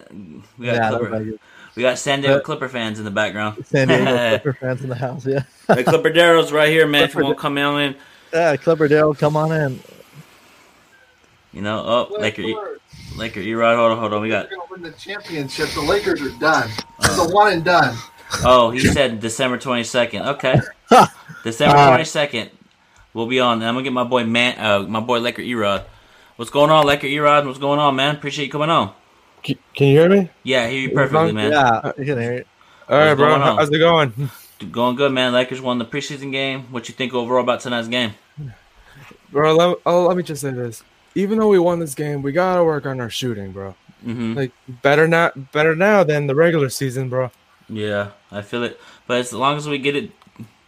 We 0.57 0.65
got, 0.65 0.75
"Yeah, 0.75 0.89
Clipper, 0.89 1.03
nobody- 1.09 1.39
we 1.77 1.83
got 1.83 1.99
San 1.99 2.21
Diego 2.21 2.37
Uh, 2.37 2.41
Clipper 2.41 2.67
fans 2.67 2.97
in 2.97 3.05
the 3.05 3.11
background. 3.11 3.63
San 3.65 3.87
Diego 3.87 4.05
Clipper 4.41 4.53
fans 4.59 4.81
in 4.81 4.89
the 4.89 4.95
house." 4.95 5.25
Yeah, 5.25 5.43
Hey, 5.67 5.83
Clipper 5.83 6.09
Darrell's 6.09 6.51
right 6.51 6.69
here, 6.69 6.87
man. 6.87 7.03
If 7.03 7.11
you 7.11 7.13
Clipper 7.21 7.25
want 7.25 7.37
to 7.37 7.41
come 7.41 7.57
on 7.59 7.81
in, 7.81 7.95
yeah, 8.33 8.55
Clipper 8.57 8.87
Darrell, 8.87 9.13
come 9.13 9.37
on 9.37 9.51
in. 9.51 9.79
you 11.53 11.61
know. 11.61 11.79
Oh, 11.85 12.15
Laker, 12.19 12.41
E- 12.41 12.57
Laker, 13.15 13.39
Erod. 13.41 13.75
Hold 13.77 13.91
on, 13.91 13.99
hold 13.99 14.13
on. 14.13 14.21
We 14.23 14.29
got. 14.29 14.49
They're 14.49 14.57
gonna 14.57 14.71
win 14.71 14.81
the 14.81 14.91
championship. 14.91 15.69
The 15.69 15.81
Lakers 15.81 16.21
are 16.21 16.39
done. 16.39 16.69
It's 16.99 17.17
a 17.19 17.29
one 17.29 17.53
and 17.53 17.63
done. 17.63 17.95
Oh, 18.43 18.71
he 18.71 18.79
said 18.79 19.19
December 19.19 19.57
twenty 19.57 19.83
second. 19.83 20.23
Okay, 20.23 20.59
December 21.43 21.77
Uh, 21.77 21.87
twenty 21.89 22.05
second. 22.05 22.49
We'll 23.13 23.27
be 23.27 23.39
on. 23.39 23.61
I'm 23.63 23.75
gonna 23.75 23.83
get 23.83 23.93
my 23.93 24.03
boy 24.03 24.25
man, 24.25 24.59
uh, 24.59 24.79
my 24.87 24.99
boy 24.99 25.19
Laker 25.19 25.43
Erod. 25.43 25.83
What's 26.37 26.51
going 26.51 26.69
on, 26.69 26.85
Laker 26.85 27.07
Erod? 27.07 27.45
What's 27.45 27.59
going 27.59 27.79
on, 27.79 27.95
man? 27.95 28.15
Appreciate 28.15 28.45
you 28.45 28.51
coming 28.51 28.69
on. 28.69 28.93
Can 29.73 29.87
you 29.87 29.99
hear 29.99 30.09
me? 30.09 30.29
Yeah, 30.43 30.63
I 30.63 30.69
hear 30.69 30.79
you 30.81 30.91
perfectly, 30.91 31.31
man. 31.31 31.51
Yeah, 31.51 31.91
you 31.97 32.05
can 32.05 32.21
hear 32.21 32.33
it. 32.33 32.47
All 32.89 32.97
right, 32.97 33.13
bro. 33.15 33.33
on? 33.33 33.57
How's 33.57 33.69
it 33.69 33.79
going? 33.79 34.29
Going 34.71 34.95
good, 34.95 35.11
man. 35.11 35.33
Lakers 35.33 35.61
won 35.61 35.77
the 35.77 35.85
preseason 35.85 36.31
game. 36.31 36.63
What 36.71 36.87
you 36.87 36.93
think 36.95 37.13
overall 37.13 37.43
about 37.43 37.59
tonight's 37.59 37.87
game? 37.87 38.13
Bro, 39.31 39.55
let, 39.55 39.77
oh, 39.85 40.07
let 40.07 40.17
me 40.17 40.23
just 40.23 40.41
say 40.41 40.51
this. 40.51 40.83
Even 41.15 41.39
though 41.39 41.49
we 41.49 41.59
won 41.59 41.79
this 41.79 41.95
game, 41.95 42.21
we 42.21 42.31
gotta 42.31 42.63
work 42.63 42.85
on 42.85 42.99
our 42.99 43.09
shooting, 43.09 43.51
bro. 43.51 43.75
hmm 44.03 44.33
Like 44.33 44.51
better 44.67 45.07
not 45.07 45.51
better 45.51 45.75
now 45.75 46.03
than 46.03 46.27
the 46.27 46.35
regular 46.35 46.69
season, 46.69 47.09
bro. 47.09 47.31
Yeah, 47.69 48.11
I 48.31 48.41
feel 48.41 48.63
it. 48.63 48.79
But 49.05 49.19
as 49.19 49.33
long 49.33 49.57
as 49.57 49.67
we 49.67 49.77
get 49.77 49.95
it 49.95 50.11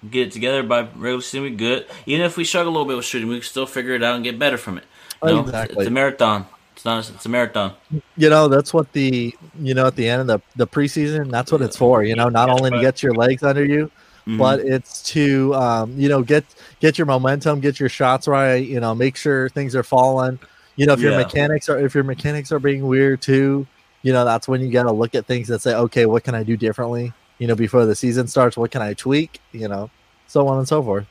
get 0.09 0.27
it 0.27 0.31
together 0.33 0.63
by 0.63 0.81
regular 0.95 1.21
season, 1.21 1.43
we 1.43 1.51
good. 1.51 1.86
Even 2.05 2.25
if 2.25 2.36
we 2.38 2.43
struggle 2.43 2.71
a 2.71 2.74
little 2.74 2.88
bit 2.88 2.98
with 2.98 3.05
shooting, 3.05 3.27
we 3.29 3.36
can 3.36 3.43
still 3.43 3.65
figure 3.65 3.93
it 3.93 4.03
out 4.03 4.15
and 4.15 4.24
get 4.24 4.38
better 4.39 4.57
from 4.57 4.77
it. 4.77 4.86
You 5.24 5.29
know, 5.29 5.39
Exactly. 5.41 5.77
It's 5.79 5.88
a 5.88 5.91
marathon. 5.91 6.48
It's 6.79 6.86
not. 6.86 7.09
It's 7.09 7.25
a 7.25 7.29
marathon. 7.29 7.74
You 8.15 8.29
know, 8.29 8.48
that's 8.48 8.74
what 8.74 8.93
the 8.93 9.36
you 9.59 9.74
know 9.74 9.88
at 9.88 9.98
the 9.98 10.07
end 10.07 10.21
of 10.21 10.27
the 10.27 10.41
the 10.55 10.65
preseason. 10.65 11.29
That's 11.29 11.51
what 11.51 11.62
it's 11.62 11.75
for. 11.75 12.03
You 12.05 12.15
know, 12.15 12.29
not 12.29 12.50
only 12.50 12.71
to 12.71 12.79
get 12.79 13.03
your 13.03 13.13
legs 13.13 13.43
under 13.43 13.65
you, 13.65 13.91
Mhm. 14.25 14.38
but 14.38 14.62
it's 14.62 15.03
to 15.12 15.53
um, 15.55 15.93
you 15.98 16.07
know 16.07 16.21
get 16.21 16.45
get 16.79 16.98
your 16.98 17.05
momentum, 17.05 17.59
get 17.59 17.81
your 17.81 17.89
shots 17.89 18.29
right. 18.29 18.65
You 18.65 18.79
know, 18.79 18.95
make 18.95 19.17
sure 19.17 19.50
things 19.50 19.75
are 19.75 19.83
falling. 19.83 20.39
You 20.77 20.86
know, 20.86 20.93
if 20.93 21.01
your 21.01 21.17
mechanics 21.17 21.67
are 21.67 21.77
if 21.77 21.93
your 21.93 22.05
mechanics 22.05 22.50
are 22.53 22.59
being 22.59 22.88
weird 22.88 23.21
too, 23.21 23.67
you 24.01 24.13
know 24.13 24.24
that's 24.24 24.48
when 24.48 24.62
you 24.62 24.71
got 24.71 24.83
to 24.83 24.93
look 24.93 25.15
at 25.15 25.25
things 25.25 25.50
and 25.50 25.62
say, 25.62 25.75
okay, 25.75 26.05
what 26.05 26.24
can 26.24 26.33
I 26.33 26.43
do 26.43 26.55
differently? 26.55 27.12
You 27.39 27.48
know, 27.48 27.55
before 27.55 27.86
the 27.86 27.93
season 27.95 28.27
starts, 28.27 28.55
what 28.55 28.71
can 28.71 28.81
I 28.81 28.93
tweak? 28.93 29.41
You 29.51 29.67
know, 29.67 29.89
so 30.27 30.48
on 30.48 30.59
and 30.59 30.67
so 30.67 30.81
forth. 30.81 31.07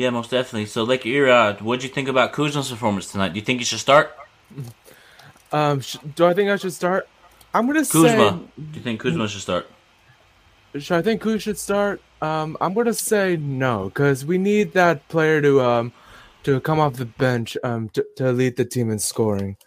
Yeah, 0.00 0.08
most 0.08 0.30
definitely. 0.30 0.64
So, 0.64 0.82
Lake 0.82 1.02
Erod, 1.02 1.60
what'd 1.60 1.82
you 1.82 1.90
think 1.90 2.08
about 2.08 2.32
Kuzma's 2.32 2.70
performance 2.70 3.12
tonight? 3.12 3.34
Do 3.34 3.38
you 3.38 3.44
think 3.44 3.58
he 3.58 3.66
should 3.66 3.80
start? 3.80 4.16
Um, 5.52 5.80
sh- 5.82 5.98
do 6.14 6.24
I 6.24 6.32
think 6.32 6.48
I 6.48 6.56
should 6.56 6.72
start? 6.72 7.06
I'm 7.52 7.66
gonna 7.66 7.84
say 7.84 8.00
Kuzma. 8.00 8.30
say. 8.30 8.62
Do 8.62 8.78
you 8.78 8.82
think 8.82 8.98
Kuzma 8.98 9.28
should 9.28 9.42
start? 9.42 9.66
Should 10.78 10.96
I 10.96 11.02
think 11.02 11.20
Kuz 11.20 11.42
should 11.42 11.58
start? 11.58 12.00
Um, 12.22 12.56
I'm 12.62 12.72
gonna 12.72 12.94
say 12.94 13.36
no, 13.36 13.90
because 13.90 14.24
we 14.24 14.38
need 14.38 14.72
that 14.72 15.06
player 15.08 15.42
to 15.42 15.60
um 15.60 15.92
to 16.44 16.60
come 16.60 16.80
off 16.80 16.94
the 16.94 17.04
bench 17.04 17.58
um 17.62 17.90
to, 17.90 18.02
to 18.16 18.32
lead 18.32 18.56
the 18.56 18.64
team 18.64 18.90
in 18.90 18.98
scoring, 18.98 19.58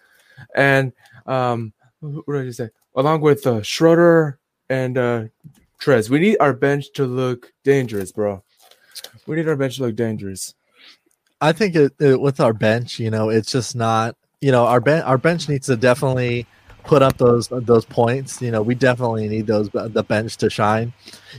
and 0.55 0.93
um 1.27 1.73
what 1.99 2.25
did 2.39 2.45
you 2.45 2.53
say? 2.53 2.69
Along 2.95 3.21
with 3.21 3.45
uh, 3.45 3.61
Schroeder 3.61 4.39
and 4.67 4.97
uh 4.97 5.23
Trez, 5.79 6.09
we 6.09 6.17
need 6.17 6.37
our 6.39 6.53
bench 6.53 6.91
to 6.93 7.05
look 7.05 7.53
dangerous, 7.63 8.11
bro. 8.11 8.43
We 9.27 9.35
need 9.35 9.47
our 9.47 9.55
bench 9.55 9.77
to 9.77 9.83
look 9.83 9.95
dangerous. 9.95 10.53
I 11.41 11.51
think 11.51 11.75
it, 11.75 11.93
it 11.99 12.19
with 12.21 12.39
our 12.39 12.53
bench, 12.53 12.99
you 12.99 13.09
know, 13.09 13.29
it's 13.29 13.51
just 13.51 13.75
not, 13.75 14.15
you 14.41 14.51
know, 14.51 14.65
our 14.65 14.79
bench 14.79 15.03
our 15.05 15.17
bench 15.17 15.49
needs 15.49 15.67
to 15.67 15.75
definitely 15.75 16.45
put 16.85 17.01
up 17.01 17.17
those 17.17 17.47
those 17.49 17.85
points. 17.85 18.41
You 18.41 18.51
know, 18.51 18.61
we 18.61 18.75
definitely 18.75 19.27
need 19.27 19.47
those 19.47 19.69
the 19.69 20.03
bench 20.03 20.37
to 20.37 20.49
shine. 20.49 20.93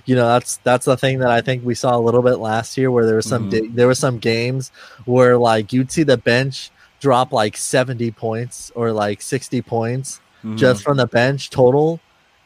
You 0.04 0.14
know, 0.16 0.26
that's 0.26 0.58
that's 0.58 0.84
the 0.84 0.96
thing 0.96 1.18
that 1.20 1.30
I 1.30 1.40
think 1.40 1.64
we 1.64 1.74
saw 1.74 1.96
a 1.96 2.00
little 2.00 2.22
bit 2.22 2.36
last 2.36 2.76
year, 2.76 2.90
where 2.90 3.06
there 3.06 3.16
was 3.16 3.26
some 3.26 3.48
Mhm. 3.48 3.50
da- 3.50 3.68
there 3.74 3.86
were 3.86 3.94
some 3.94 4.18
games 4.18 4.72
where 5.06 5.38
like 5.38 5.72
you'd 5.72 5.90
see 5.92 6.02
the 6.02 6.16
bench 6.18 6.70
drop 7.00 7.32
like 7.32 7.56
seventy 7.56 8.10
points 8.10 8.72
or 8.74 8.92
like 8.92 9.20
sixty 9.22 9.60
points 9.62 10.20
Mhm. 10.42 10.56
just 10.58 10.82
from 10.82 10.96
the 10.98 11.06
bench 11.06 11.48
total 11.50 12.00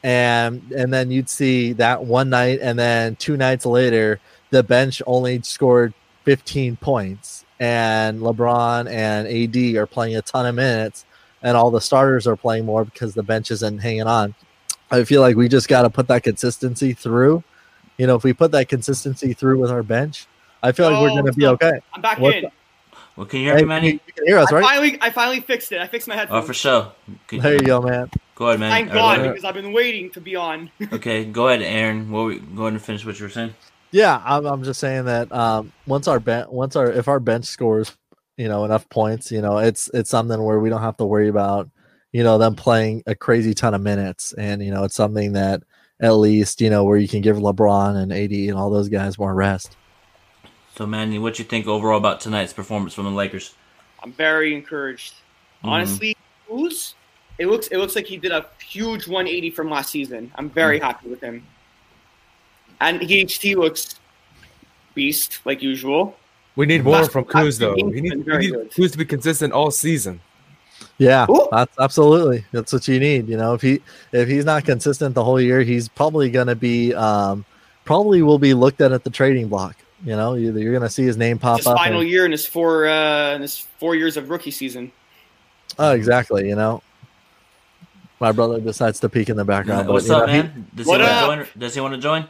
and 0.04 0.62
and 0.72 0.92
then 0.92 1.10
you'd 1.10 1.28
see 1.28 1.72
that 1.74 2.04
one 2.04 2.30
night 2.30 2.58
and 2.62 2.78
then 2.78 3.16
two 3.16 3.36
nights 3.36 3.66
later 3.66 4.20
the 4.50 4.62
bench 4.62 5.02
only 5.06 5.40
scored 5.42 5.92
15 6.24 6.76
points 6.76 7.44
and 7.60 8.20
LeBron 8.20 8.90
and 8.90 9.26
AD 9.26 9.76
are 9.76 9.86
playing 9.86 10.16
a 10.16 10.22
ton 10.22 10.46
of 10.46 10.54
minutes 10.54 11.04
and 11.42 11.56
all 11.56 11.70
the 11.70 11.80
starters 11.80 12.26
are 12.26 12.36
playing 12.36 12.64
more 12.66 12.84
because 12.84 13.14
the 13.14 13.22
bench 13.22 13.50
isn't 13.50 13.78
hanging 13.78 14.02
on. 14.06 14.34
I 14.90 15.04
feel 15.04 15.20
like 15.20 15.36
we 15.36 15.48
just 15.48 15.68
got 15.68 15.82
to 15.82 15.90
put 15.90 16.08
that 16.08 16.22
consistency 16.22 16.92
through. 16.92 17.42
You 17.98 18.06
know, 18.06 18.14
if 18.16 18.24
we 18.24 18.32
put 18.32 18.52
that 18.52 18.68
consistency 18.68 19.32
through 19.34 19.58
with 19.60 19.70
our 19.70 19.82
bench, 19.82 20.26
I 20.62 20.72
feel 20.72 20.90
like 20.90 21.00
we're 21.00 21.10
Oh, 21.10 21.14
going 21.22 21.26
to 21.26 21.32
be 21.32 21.46
okay. 21.46 21.80
I'm 21.92 22.00
back 22.02 22.18
What 22.18 22.36
in. 22.36 22.50
Well, 23.16 23.26
can 23.26 23.40
you 23.40 23.46
hear 23.46 23.56
Hey, 23.56 23.62
me, 23.62 23.68
Manny? 23.68 23.86
you, 23.88 23.92
you 24.06 24.12
can 24.12 24.26
hear 24.26 24.38
us, 24.38 24.52
I 24.52 24.56
right? 24.56 24.64
finally, 24.64 24.98
I 25.00 25.10
finally 25.10 25.40
fixed 25.40 25.72
it. 25.72 25.80
I 25.80 25.86
fixed 25.88 26.06
my 26.08 26.14
head. 26.14 26.28
Oh, 26.30 26.40
for 26.40 26.54
sure. 26.54 26.92
Can- 27.26 27.40
There 27.40 27.54
you 27.54 27.60
go, 27.60 27.80
man. 27.82 28.08
Go 28.36 28.46
ahead, 28.46 28.60
man. 28.60 28.70
Thank 28.70 28.92
God, 28.92 29.18
Laker. 29.18 29.30
because 29.30 29.44
I've 29.44 29.54
been 29.54 29.72
waiting 29.72 30.10
to 30.12 30.20
be 30.20 30.36
on. 30.36 30.70
Okay, 30.92 31.24
go 31.24 31.48
ahead, 31.48 31.62
Aaron. 31.62 32.10
What 32.10 32.26
we, 32.26 32.38
go 32.38 32.62
ahead 32.62 32.74
and 32.74 32.82
finish 32.82 33.04
what 33.04 33.18
you 33.18 33.24
were 33.26 33.30
saying. 33.30 33.54
Yeah, 33.90 34.20
I'm, 34.24 34.44
I'm 34.46 34.64
just 34.64 34.80
saying 34.80 35.06
that 35.06 35.32
um, 35.32 35.72
once 35.86 36.08
our 36.08 36.20
bench, 36.20 36.48
once 36.50 36.76
our 36.76 36.90
if 36.90 37.08
our 37.08 37.20
bench 37.20 37.46
scores, 37.46 37.96
you 38.36 38.48
know, 38.48 38.64
enough 38.64 38.88
points, 38.88 39.32
you 39.32 39.40
know, 39.40 39.58
it's 39.58 39.90
it's 39.94 40.10
something 40.10 40.42
where 40.42 40.60
we 40.60 40.68
don't 40.68 40.82
have 40.82 40.96
to 40.98 41.06
worry 41.06 41.28
about, 41.28 41.70
you 42.12 42.22
know, 42.22 42.38
them 42.38 42.54
playing 42.54 43.02
a 43.06 43.14
crazy 43.14 43.54
ton 43.54 43.74
of 43.74 43.80
minutes, 43.80 44.34
and 44.34 44.62
you 44.62 44.70
know, 44.70 44.84
it's 44.84 44.94
something 44.94 45.32
that 45.32 45.62
at 46.00 46.12
least 46.12 46.60
you 46.60 46.70
know 46.70 46.84
where 46.84 46.98
you 46.98 47.08
can 47.08 47.22
give 47.22 47.36
LeBron 47.38 47.96
and 47.96 48.12
AD 48.12 48.32
and 48.32 48.54
all 48.54 48.70
those 48.70 48.88
guys 48.88 49.18
more 49.18 49.34
rest. 49.34 49.76
So, 50.76 50.86
Manny, 50.86 51.18
what 51.18 51.38
you 51.38 51.44
think 51.44 51.66
overall 51.66 51.98
about 51.98 52.20
tonight's 52.20 52.52
performance 52.52 52.94
from 52.94 53.04
the 53.06 53.10
Lakers? 53.10 53.54
I'm 54.02 54.12
very 54.12 54.54
encouraged. 54.54 55.14
Mhm. 55.64 55.70
Honestly, 55.70 56.16
who's 56.46 56.94
it 57.38 57.46
looks 57.46 57.68
it 57.68 57.78
looks 57.78 57.96
like 57.96 58.06
he 58.06 58.16
did 58.16 58.32
a 58.32 58.46
huge 58.64 59.08
180 59.08 59.50
from 59.50 59.70
last 59.70 59.90
season. 59.90 60.30
I'm 60.34 60.50
very 60.50 60.78
happy 60.78 61.08
with 61.08 61.20
him. 61.20 61.46
And 62.80 63.00
THT 63.00 63.44
looks 63.56 63.96
beast 64.94 65.40
like 65.44 65.62
usual. 65.62 66.16
We 66.56 66.66
need 66.66 66.84
more 66.84 66.94
Last- 66.94 67.12
from 67.12 67.24
last 67.24 67.34
Kuz 67.34 67.58
though. 67.58 67.74
two 67.76 67.86
We 67.86 68.00
need, 68.00 68.24
been 68.24 68.38
we 68.38 68.38
need. 68.50 68.54
Kuz 68.72 68.92
to 68.92 68.98
be 68.98 69.04
consistent 69.04 69.52
all 69.52 69.70
season. 69.70 70.20
Yeah, 70.96 71.26
Ooh. 71.30 71.48
that's 71.52 71.76
absolutely 71.78 72.44
that's 72.52 72.72
what 72.72 72.86
you 72.88 72.98
need. 73.00 73.28
You 73.28 73.36
know, 73.36 73.54
if 73.54 73.62
he 73.62 73.80
if 74.12 74.28
he's 74.28 74.44
not 74.44 74.64
consistent 74.64 75.14
the 75.14 75.22
whole 75.24 75.40
year, 75.40 75.60
he's 75.62 75.88
probably 75.88 76.30
going 76.30 76.46
to 76.48 76.56
be 76.56 76.94
um, 76.94 77.44
probably 77.84 78.22
will 78.22 78.38
be 78.38 78.54
looked 78.54 78.80
at 78.80 78.92
at 78.92 79.04
the 79.04 79.10
trading 79.10 79.48
block. 79.48 79.76
You 80.04 80.14
know, 80.16 80.34
you're, 80.34 80.56
you're 80.56 80.72
going 80.72 80.82
to 80.82 80.90
see 80.90 81.02
his 81.04 81.16
name 81.16 81.38
pop 81.38 81.58
His 81.58 81.66
up. 81.66 81.76
final 81.76 82.00
and- 82.00 82.08
year 82.10 82.24
in 82.24 82.30
his 82.32 82.46
four 82.46 82.86
uh, 82.88 83.34
in 83.34 83.42
his 83.42 83.58
four 83.58 83.94
years 83.96 84.16
of 84.16 84.30
rookie 84.30 84.50
season. 84.52 84.90
oh, 85.78 85.92
exactly. 85.92 86.48
You 86.48 86.54
know, 86.56 86.82
my 88.20 88.30
brother 88.32 88.60
decides 88.60 88.98
to 89.00 89.08
peek 89.08 89.28
in 89.28 89.36
the 89.36 89.44
background. 89.44 89.86
but, 89.86 89.92
What's 89.94 90.08
know, 90.08 90.20
up, 90.22 90.28
he- 90.28 90.36
man? 90.42 90.66
Does 90.74 90.86
What 90.86 91.00
he 91.00 91.06
up? 91.06 91.28
want 91.28 91.40
to 91.40 91.44
join? 91.46 91.60
Does 91.60 91.74
he 91.74 91.80
want 91.80 91.94
to 91.94 92.00
join? 92.00 92.28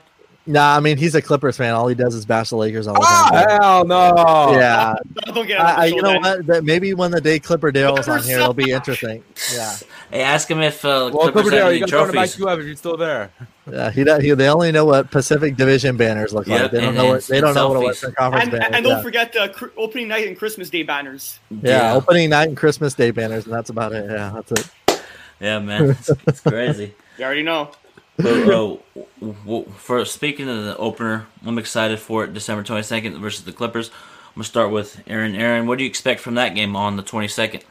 Nah, 0.49 0.77
I 0.77 0.81
mean 0.81 0.97
he's 0.97 1.15
a 1.15 1.21
Clippers 1.23 1.57
fan. 1.59 1.75
All 1.75 1.87
he 1.89 1.95
does 1.95 2.15
is 2.15 2.25
bash 2.25 2.51
the 2.51 2.57
Lakers 2.57 2.89
all 2.89 2.95
the 2.95 3.01
Ah, 3.03 3.29
time. 3.31 3.61
hell 3.61 3.85
no! 3.85 4.59
yeah, 4.59 4.95
Don't 5.27 5.47
get 5.47 5.61
I, 5.61 5.83
I, 5.83 5.85
you 5.87 6.01
know 6.01 6.19
what? 6.19 6.47
That 6.47 6.65
maybe 6.65 6.95
when 6.95 7.11
the 7.11 7.21
day 7.21 7.39
Clipper 7.39 7.71
Darrell's 7.73 8.09
on 8.09 8.23
here, 8.23 8.39
it'll 8.39 8.55
be 8.55 8.71
interesting. 8.73 9.23
Yeah, 9.55 9.77
Hey, 10.11 10.23
ask 10.23 10.51
him 10.51 10.61
if 10.63 10.85
uh, 10.85 11.11
Well, 11.13 11.31
Clippers 11.31 11.33
have 11.33 11.33
Clipper 11.33 11.51
Darrell, 11.51 11.73
you 11.75 11.81
got 11.81 11.87
to 11.87 11.93
turn 11.93 12.09
it 12.09 12.15
back 12.15 12.39
you 12.39 12.49
up 12.49 12.59
if 12.59 12.65
you're 12.67 12.77
still 12.77 12.97
there. 12.97 13.31
yeah. 13.71 13.91
He, 13.91 14.05
he 14.27 14.33
they 14.35 14.49
only 14.49 14.73
know 14.73 14.87
what 14.87 15.11
Pacific 15.11 15.55
Division 15.57 15.99
banners 15.99 16.33
look 16.33 16.47
Yep, 16.47 16.63
like. 16.63 16.71
They 16.71 16.79
don't 16.81 16.89
and- 16.89 16.97
know 16.97 17.09
what 17.09 17.25
they 17.27 17.41
don't 17.41 17.49
and 17.51 17.57
know 17.57 17.69
what 17.69 17.77
a. 17.77 17.81
Western 17.87 18.13
Conference 18.13 18.45
And, 18.45 18.53
banner. 18.53 18.75
and 18.77 18.85
don't 18.87 19.03
forget 19.03 19.33
the 19.35 19.51
cr- 19.55 19.67
opening 19.77 20.09
night 20.09 20.27
and 20.27 20.39
Christmas 20.39 20.71
Day 20.71 20.83
banners. 20.83 21.39
yeah. 21.63 21.93
opening 21.95 22.31
night 22.31 22.49
and 22.49 22.57
Christmas 22.57 22.95
Day 22.95 23.11
banners, 23.11 23.45
and 23.45 23.53
that's 23.53 23.69
about 23.69 23.93
it. 23.93 24.07
Yeah, 24.11 24.33
that's 24.35 24.53
it. 24.53 25.03
Yeah, 25.41 25.59
man, 25.59 25.91
it's, 25.91 26.11
it's 26.27 26.41
crazy. 26.41 26.95
You 27.19 27.25
already 27.27 27.43
know. 27.43 27.71
But, 28.19 28.49
uh, 28.49 29.63
for 29.77 30.05
speaking 30.05 30.49
of 30.49 30.65
the 30.65 30.77
opener, 30.77 31.27
I'm 31.47 31.59
excited 31.59 31.99
for 32.01 32.25
it. 32.25 32.35
December 32.35 32.65
22nd 32.65 33.19
versus 33.21 33.45
the 33.45 33.53
Clippers. 33.53 33.91
I'm 34.29 34.35
gonna 34.35 34.45
start 34.45 34.71
with 34.71 35.01
Aaron. 35.07 35.35
Aaron, 35.35 35.67
what 35.67 35.79
do 35.79 35.85
you 35.85 35.91
expect 35.91 36.21
from 36.21 36.35
that 36.35 36.55
game 36.55 36.77
on 36.77 36.97
the 36.97 37.03
22nd? 37.03 37.63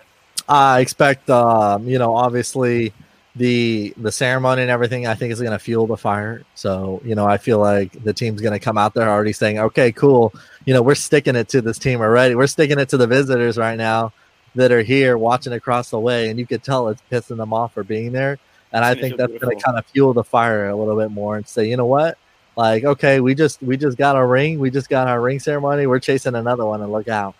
I 0.49 0.79
expect, 0.79 1.29
um, 1.29 1.87
you 1.87 1.99
know, 1.99 2.15
obviously 2.15 2.93
the 3.37 3.93
the 3.97 4.11
ceremony 4.11 4.63
and 4.63 4.71
everything 4.71 5.05
I 5.05 5.13
think 5.13 5.31
is 5.31 5.39
going 5.39 5.51
to 5.51 5.59
fuel 5.59 5.87
the 5.87 5.97
fire. 5.97 6.43
So 6.55 7.01
you 7.05 7.15
know 7.15 7.25
I 7.25 7.37
feel 7.37 7.59
like 7.59 8.03
the 8.03 8.13
team's 8.13 8.41
going 8.41 8.53
to 8.53 8.59
come 8.59 8.77
out 8.77 8.93
there 8.93 9.09
already 9.09 9.33
saying, 9.33 9.59
okay, 9.59 9.91
cool. 9.91 10.33
You 10.65 10.73
know 10.73 10.81
we're 10.81 10.95
sticking 10.95 11.35
it 11.35 11.49
to 11.49 11.61
this 11.61 11.77
team 11.77 12.01
already. 12.01 12.35
We're 12.35 12.47
sticking 12.47 12.79
it 12.79 12.89
to 12.89 12.97
the 12.97 13.07
visitors 13.07 13.57
right 13.57 13.77
now 13.77 14.13
that 14.55 14.71
are 14.71 14.81
here 14.81 15.17
watching 15.17 15.53
across 15.53 15.91
the 15.91 15.99
way, 15.99 16.29
and 16.29 16.39
you 16.39 16.47
could 16.47 16.63
tell 16.63 16.89
it's 16.89 17.01
pissing 17.11 17.37
them 17.37 17.53
off 17.53 17.73
for 17.73 17.83
being 17.83 18.11
there. 18.11 18.39
And 18.71 18.83
I 18.83 18.95
think 18.95 19.17
that's 19.17 19.31
going 19.31 19.57
to 19.57 19.63
kind 19.63 19.77
of 19.77 19.85
fuel 19.85 20.13
the 20.13 20.23
fire 20.23 20.67
a 20.67 20.75
little 20.75 20.97
bit 20.97 21.09
more 21.09 21.37
and 21.37 21.47
say, 21.47 21.69
you 21.69 21.77
know 21.77 21.85
what, 21.85 22.17
like 22.57 22.83
okay, 22.83 23.19
we 23.19 23.35
just 23.35 23.61
we 23.61 23.77
just 23.77 23.97
got 23.97 24.15
our 24.15 24.27
ring, 24.27 24.59
we 24.59 24.71
just 24.71 24.89
got 24.89 25.07
our 25.07 25.21
ring 25.21 25.39
ceremony. 25.39 25.87
We're 25.87 25.99
chasing 25.99 26.35
another 26.35 26.65
one, 26.65 26.81
and 26.81 26.91
look 26.91 27.07
out. 27.07 27.35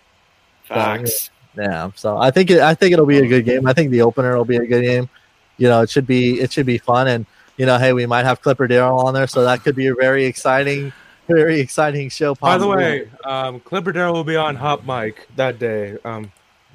Facts. 0.63 1.31
Yeah, 1.57 1.89
so 1.95 2.17
I 2.17 2.29
think 2.29 2.51
it, 2.51 2.59
I 2.59 2.75
think 2.75 2.93
it'll 2.93 3.07
be 3.07 3.17
a 3.17 3.27
good 3.27 3.43
game. 3.43 3.65
I 3.65 3.73
think 3.73 3.89
the 3.89 4.03
opener 4.03 4.37
will 4.37 4.45
be 4.45 4.57
a 4.57 4.65
good 4.65 4.83
game. 4.83 5.09
You 5.57 5.69
know, 5.69 5.81
it 5.81 5.89
should 5.89 6.05
be 6.05 6.39
it 6.39 6.51
should 6.51 6.67
be 6.67 6.77
fun, 6.77 7.07
and 7.07 7.25
you 7.57 7.65
know, 7.65 7.79
hey, 7.79 7.93
we 7.93 8.05
might 8.05 8.25
have 8.25 8.41
Clipper 8.41 8.67
Darrell 8.67 8.99
on 8.99 9.13
there, 9.15 9.25
so 9.25 9.43
that 9.43 9.63
could 9.63 9.75
be 9.75 9.87
a 9.87 9.95
very 9.95 10.25
exciting, 10.25 10.93
very 11.27 11.59
exciting 11.59 12.09
show. 12.09 12.35
By 12.35 12.59
the 12.59 12.67
way, 12.67 13.09
um, 13.25 13.59
Clipper 13.61 13.91
Darrell 13.91 14.13
will 14.13 14.23
be 14.23 14.35
on 14.35 14.55
Hop 14.55 14.85
Mic 14.85 15.27
that 15.35 15.57
day, 15.57 15.97
um, 16.05 16.31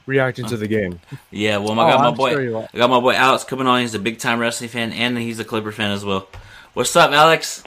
reacting 0.06 0.46
to 0.46 0.56
the 0.56 0.66
game. 0.68 1.00
Yeah, 1.30 1.58
well, 1.58 1.78
I 1.78 1.84
Oh, 1.84 1.86
got 1.86 2.00
my 2.02 2.08
I'm 2.08 2.14
boy, 2.14 2.30
sure. 2.30 2.68
I 2.72 2.78
got 2.78 2.90
my 2.90 3.00
boy 3.00 3.14
Alex 3.14 3.44
coming 3.44 3.66
on. 3.66 3.80
He's 3.80 3.94
a 3.94 3.98
big 3.98 4.18
time 4.18 4.38
wrestling 4.38 4.70
fan, 4.70 4.92
and 4.92 5.16
he's 5.18 5.38
a 5.38 5.44
Clipper 5.44 5.72
fan 5.72 5.90
as 5.90 6.04
well. 6.04 6.28
What's 6.74 6.94
up, 6.96 7.10
Alex? 7.12 7.62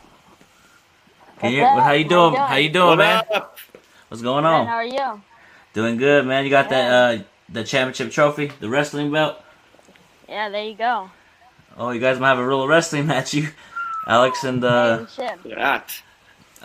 Can 1.39 1.51
you, 1.53 1.63
up? 1.63 1.83
how 1.83 1.91
you 1.91 2.05
doing? 2.07 2.33
you 2.33 2.37
doing? 2.37 2.47
How 2.47 2.55
you 2.55 2.69
doing, 2.69 2.87
What 2.89 2.97
man? 2.97 3.23
up? 3.33 3.57
What's 4.07 4.21
going 4.23 4.43
Good, 4.43 4.49
on? 4.49 4.65
how 4.65 4.75
are 4.75 4.85
you? 4.85 5.21
Doing 5.73 5.97
good, 5.97 6.25
man. 6.25 6.43
You 6.45 6.49
got 6.49 6.69
that 6.69 7.19
uh 7.19 7.23
the 7.49 7.63
championship 7.63 8.11
trophy, 8.11 8.51
the 8.59 8.69
wrestling 8.69 9.11
belt. 9.11 9.41
Yeah, 10.27 10.49
there 10.49 10.63
you 10.65 10.75
go. 10.75 11.09
Oh, 11.77 11.91
you 11.91 11.99
guys 11.99 12.19
might 12.19 12.29
have 12.29 12.39
a 12.39 12.47
real 12.47 12.67
wrestling 12.67 13.07
match, 13.11 13.33
you, 13.33 13.49
Alex 14.07 14.43
and 14.43 14.63
uh, 14.63 14.99
Hey, 14.99 15.05
shit. 15.15 15.43
Look 15.43 15.53
at 15.53 15.59
that. 15.59 16.01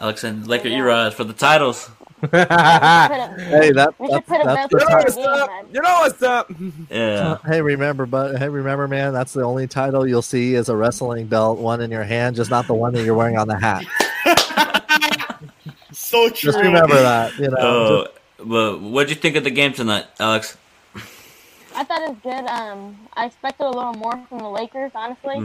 Alex 0.00 0.24
and 0.24 0.46
Laker 0.46 0.68
Erod 0.68 1.12
for 1.12 1.24
the 1.24 1.32
titles. 1.34 1.90
Put 2.20 2.30
it- 2.34 3.40
Hey, 3.40 3.72
that, 3.72 3.94
we 3.98 4.06
should 4.06 4.14
that's, 4.14 4.28
put 4.28 4.40
a 4.40 4.44
that's 4.44 4.68
belt 4.68 4.70
the 4.70 4.78
in 4.78 4.96
what's 4.98 5.14
game, 5.16 5.26
up? 5.26 5.50
You 5.72 5.80
know 5.82 5.94
what's 6.00 6.22
up? 6.22 6.52
Yeah. 6.90 7.38
Hey, 7.46 7.60
remember, 7.62 8.06
but 8.06 8.38
hey, 8.38 8.48
remember, 8.48 8.86
man, 8.88 9.12
that's 9.12 9.32
the 9.32 9.42
only 9.42 9.66
title 9.66 10.06
you'll 10.06 10.22
see 10.22 10.54
is 10.54 10.68
a 10.68 10.76
wrestling 10.76 11.26
belt, 11.26 11.58
one 11.58 11.80
in 11.80 11.90
your 11.90 12.04
hand, 12.04 12.36
just 12.36 12.50
not 12.50 12.66
the 12.66 12.74
one 12.74 12.92
that 12.94 13.04
you're 13.04 13.14
wearing 13.14 13.36
on 13.38 13.48
the 13.48 13.58
hat. 13.58 13.84
So 15.92 16.28
true. 16.28 16.52
Just 16.52 16.58
remember 16.58 16.94
that. 16.94 17.36
You 17.38 17.48
know, 17.50 17.56
Oh, 17.58 18.06
but 18.44 18.80
what'd 18.80 19.10
you 19.10 19.16
think 19.16 19.36
of 19.36 19.44
the 19.44 19.50
game 19.50 19.72
tonight, 19.72 20.06
Alex? 20.18 20.56
I 21.74 21.84
thought 21.84 22.02
it 22.02 22.08
was 22.10 22.18
good. 22.22 22.46
Um, 22.46 22.96
I 23.14 23.26
expected 23.26 23.64
a 23.64 23.70
little 23.70 23.94
more 23.94 24.20
from 24.28 24.38
the 24.38 24.48
Lakers, 24.48 24.90
honestly. 24.94 25.36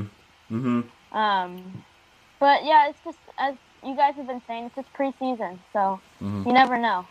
Mm-hmm. 0.51 0.81
Um, 1.15 1.83
but 2.39 2.63
yeah, 2.65 2.89
it's 2.89 2.99
just 3.03 3.17
as 3.38 3.55
you 3.85 3.95
guys 3.95 4.15
have 4.15 4.27
been 4.27 4.41
saying, 4.47 4.65
it's 4.65 4.75
just 4.75 4.93
preseason, 4.93 5.59
so 5.73 5.99
Mhm. 6.21 6.45
you 6.45 6.53
never 6.53 6.77
know. 6.77 7.05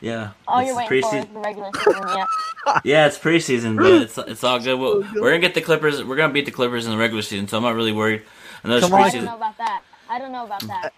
Yeah. 0.00 0.30
All 0.46 0.58
it's 0.58 0.68
you're 0.68 0.76
waiting 0.76 1.02
for 1.02 1.16
is 1.16 1.24
the 1.26 1.38
regular 1.40 1.70
season. 1.84 2.02
Yeah, 2.06 2.24
Yeah, 2.84 3.06
it's 3.06 3.18
preseason, 3.18 3.76
but 3.76 3.86
it's 4.02 4.18
it's 4.18 4.44
all 4.44 4.58
good. 4.58 4.78
We'll, 4.78 5.00
we're 5.14 5.30
gonna 5.30 5.38
get 5.38 5.54
the 5.54 5.60
Clippers. 5.62 6.02
We're 6.04 6.16
gonna 6.16 6.32
beat 6.32 6.44
the 6.44 6.50
Clippers 6.50 6.84
in 6.84 6.92
the 6.92 6.98
regular 6.98 7.22
season, 7.22 7.48
so 7.48 7.56
I'm 7.56 7.62
not 7.62 7.74
really 7.74 7.92
worried. 7.92 8.22
I 8.62 8.68
know 8.68 8.76
it's 8.76 8.86
Come 8.86 8.94
on. 8.94 9.02
I 9.02 9.10
don't 9.10 9.24
know 9.24 9.36
about 9.36 9.56
that. 9.58 9.82
I 10.08 10.18
don't 10.18 10.32
know 10.32 10.44
about 10.44 10.60
that. 10.62 10.92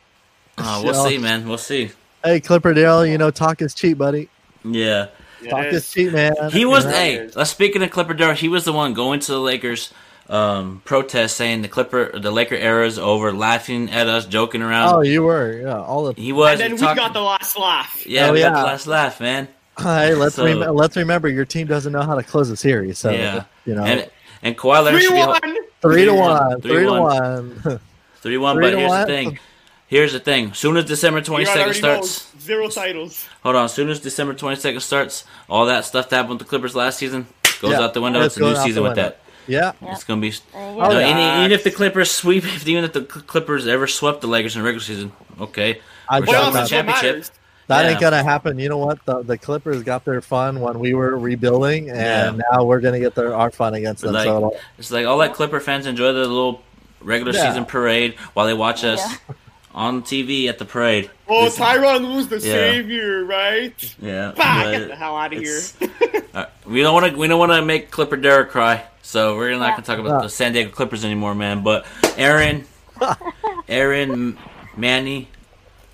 Uh, 0.57 0.83
we'll 0.85 1.07
see, 1.07 1.19
man. 1.19 1.49
We'll 1.49 1.59
see. 1.59 1.91
hey, 2.25 2.41
Clipper 2.41 2.75
Darrell, 2.75 3.07
you 3.07 3.17
know, 3.19 3.31
talk 3.31 3.63
is 3.63 3.75
cheap, 3.75 3.99
buddy. 3.99 4.29
Yeah. 4.65 5.07
Talk 5.49 5.67
is. 5.67 5.85
is 5.85 5.93
cheap, 5.93 6.13
man. 6.13 6.35
He 6.51 6.65
was. 6.65 6.85
You 6.85 6.91
know? 6.91 6.97
Hey, 6.97 7.31
let's 7.37 7.51
speaking 7.51 7.83
of 7.83 7.91
Clipper 7.91 8.15
Darrell. 8.15 8.35
He 8.35 8.49
was 8.49 8.65
the 8.65 8.73
one 8.73 8.93
going 8.93 9.21
to 9.21 9.33
the 9.33 9.41
Lakers 9.41 9.93
um, 10.29 10.83
protest, 10.85 11.37
saying 11.37 11.63
the 11.63 11.69
Clipper, 11.69 12.19
the 12.19 12.31
Laker 12.31 12.55
era 12.55 12.87
is 12.87 12.99
over, 12.99 13.33
laughing 13.33 13.91
at 13.91 14.07
us, 14.09 14.27
joking 14.27 14.63
around. 14.63 14.95
Oh, 14.95 15.01
you 15.01 15.23
were, 15.23 15.61
yeah. 15.63 15.81
All 15.81 16.05
the 16.13 16.21
he 16.21 16.33
was. 16.33 16.53
And 16.53 16.61
then 16.61 16.73
we 16.73 16.79
talking- 16.79 16.97
got 16.97 17.13
the 17.15 17.23
last 17.23 17.59
laugh. 17.59 18.07
Yeah, 18.07 18.29
Oh, 18.29 18.33
we 18.33 18.41
got 18.41 18.53
yeah. 18.55 18.61
the 18.61 18.67
last 18.67 18.87
laugh, 18.87 19.21
man. 19.21 19.49
hey, 19.79 20.15
let's 20.15 20.35
So- 20.37 20.45
rem- 20.45 20.75
let's 20.75 20.97
remember 20.97 21.29
your 21.29 21.45
team 21.45 21.67
doesn't 21.67 21.93
know 21.93 22.03
how 22.03 22.15
to 22.15 22.23
close 22.23 22.51
a 22.51 22.57
series, 22.57 22.99
so 22.99 23.11
yeah, 23.11 23.45
you 23.65 23.75
know, 23.75 23.85
and 23.85 24.11
and 24.43 24.57
Kawhi 24.57 24.85
Leonard 24.85 25.01
Three 25.01 25.09
should 25.09 25.15
be 25.15 25.27
one. 25.27 25.41
three 25.81 26.05
to 26.05 26.11
three 26.11 26.19
one, 26.21 26.31
one, 26.31 26.61
three 26.61 26.71
three 26.73 26.85
to 26.85 26.91
one. 26.91 27.01
one. 27.01 27.81
three 28.21 28.39
one. 28.39 28.57
But 28.61 28.75
here's 28.75 28.89
one. 28.91 29.01
the 29.01 29.07
thing. 29.07 29.39
Here's 29.87 30.13
the 30.13 30.21
thing. 30.21 30.53
Soon 30.53 30.77
as 30.77 30.85
December 30.85 31.23
twenty 31.23 31.43
You 31.45 31.47
second 31.47 31.63
already 31.63 31.79
starts, 31.79 32.35
know, 32.35 32.41
Zero 32.41 32.69
titles. 32.69 33.27
hold 33.43 33.57
on. 33.57 33.69
Soon 33.71 33.89
as 33.89 34.01
December 34.01 34.35
twenty 34.35 34.57
second 34.57 34.81
starts, 34.81 35.25
all 35.49 35.65
that 35.67 35.87
stuff 35.87 36.11
that 36.11 36.17
happened 36.17 36.35
with 36.35 36.39
the 36.41 36.45
Clippers 36.45 36.75
last 36.77 36.99
season 36.99 37.27
goes 37.63 37.71
Yeah, 37.73 37.81
out 37.81 37.95
the 37.95 38.03
window. 38.03 38.19
it's 38.21 38.35
It's 38.35 38.37
a 38.37 38.41
new 38.41 38.45
going 38.47 38.57
out 38.57 38.61
the 38.61 38.65
season 38.69 38.83
with 38.83 38.97
that. 38.97 39.19
Yeah, 39.49 39.73
Yeah. 39.83 39.93
It's 39.93 40.05
gonna 40.05 40.21
be. 40.21 40.31
There 40.31 40.63
you 40.63 40.69
You 40.69 40.77
know, 40.79 40.85
Oh, 40.87 40.99
yeah. 40.99 41.07
any, 41.07 41.41
even 41.47 41.53
if 41.53 41.65
the 41.65 41.71
Clippers 41.71 42.11
sweep, 42.11 42.45
if 42.47 42.67
even 42.69 42.85
if 42.85 42.93
the 42.93 43.03
Clippers 43.03 43.67
ever 43.67 43.87
swept 43.87 44.21
the 44.21 44.27
Lakers 44.29 44.55
in 44.57 44.63
the 44.63 44.67
regular 44.67 44.85
season, 44.85 45.13
okay, 45.41 45.81
I 46.09 46.21
We're 46.21 46.27
doubt 46.27 46.33
showing 46.33 46.45
Playoffs 46.45 46.53
the 46.53 46.53
that. 46.53 46.63
is 46.65 46.71
what 46.73 46.87
championship. 47.01 47.35
That 47.69 47.85
Yeah. 47.85 47.91
ain't 47.91 48.01
gonna 48.01 48.23
happen. 48.23 48.59
You 48.59 48.69
know 48.71 48.79
what? 48.79 49.05
The 49.05 49.23
the 49.23 49.37
Clippers 49.37 49.83
got 49.83 50.05
their 50.05 50.21
fun 50.23 50.61
when 50.61 50.79
we 50.79 50.95
were 50.95 51.19
rebuilding, 51.19 51.91
and 51.91 52.37
Yeah. 52.39 52.43
now 52.53 52.65
we're 52.65 52.81
gonna 52.81 53.01
get 53.01 53.15
their 53.15 53.35
our 53.35 53.51
fun 53.51 53.75
against 53.75 54.03
them. 54.03 54.15
Like- 54.15 54.25
so 54.25 54.57
It's 54.79 54.91
like 54.91 55.07
all 55.07 55.19
that 55.19 55.35
Clipper 55.35 55.61
fans 55.61 55.87
enjoy 55.87 56.13
the 56.13 56.21
little 56.21 56.63
regular 57.01 57.33
Yeah. 57.33 57.49
season 57.49 57.65
parade 57.67 58.15
while 58.35 58.47
they 58.47 58.55
watch 58.55 58.85
us 58.85 59.01
Yeah. 59.01 59.35
on 59.75 60.03
TV 60.03 60.49
at 60.49 60.59
the 60.59 60.65
parade. 60.65 61.11
Oh, 61.29 61.45
This- 61.45 61.59
Tyronn 61.59 62.09
Lue's 62.11 62.29
the 62.29 62.37
Yeah. 62.39 62.53
savior, 62.55 63.25
right? 63.25 63.95
Yeah, 64.01 64.33
Bah, 64.35 64.71
get 64.71 64.89
the 64.89 64.97
hell 64.97 65.15
out 65.17 65.35
of 65.35 65.39
here. 65.39 65.61
uh, 66.35 66.47
we 66.65 66.81
don't 66.81 66.95
want 66.95 67.13
to. 67.13 67.19
We 67.19 67.29
don't 67.29 67.39
want 67.39 67.53
to 67.53 67.61
make 67.63 67.91
Clipper 67.91 68.17
Derek 68.17 68.51
cry. 68.51 68.83
So 69.09 69.37
we're 69.39 69.53
not 69.53 69.61
Yeah. 69.61 69.71
gonna 69.71 69.83
talk 69.85 69.99
about 70.01 70.19
Yeah. 70.19 70.23
the 70.25 70.29
San 70.29 70.53
Diego 70.53 70.69
Clippers 70.71 71.03
anymore, 71.03 71.35
man. 71.35 71.63
But 71.63 71.87
Aaron, 72.19 72.67
Aaron, 73.69 74.37
Manny, 74.77 75.29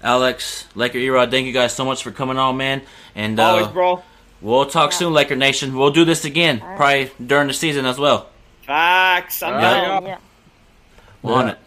Alex, 0.03 0.67
Laker 0.75 0.99
Erod, 0.99 1.31
thank 1.31 1.47
you 1.47 1.53
guys 1.53 1.73
so 1.73 1.85
much 1.85 2.03
for 2.03 2.11
coming 2.11 2.39
on, 2.39 2.57
man. 2.57 2.83
And 3.15 3.39
uh, 3.39 3.45
Always, 3.45 3.69
bro. 3.69 4.03
we'll 4.41 4.67
talk 4.67 4.91
soon, 4.93 5.13
Laker 5.13 5.37
Nation. 5.37 5.77
We'll 5.77 5.91
do 5.93 6.05
this 6.05 6.25
again, 6.25 6.59
probably 6.75 7.13
during 7.25 7.47
the 7.47 7.55
season 7.55 7.87
as 7.87 8.01
well. 8.01 8.27
Facts. 8.67 9.45
I'm 9.45 9.61
Yeah. 9.63 9.81
down. 9.85 10.07
Yeah. 10.07 10.17
We're 11.23 11.35
on 11.35 11.49
it. 11.51 11.59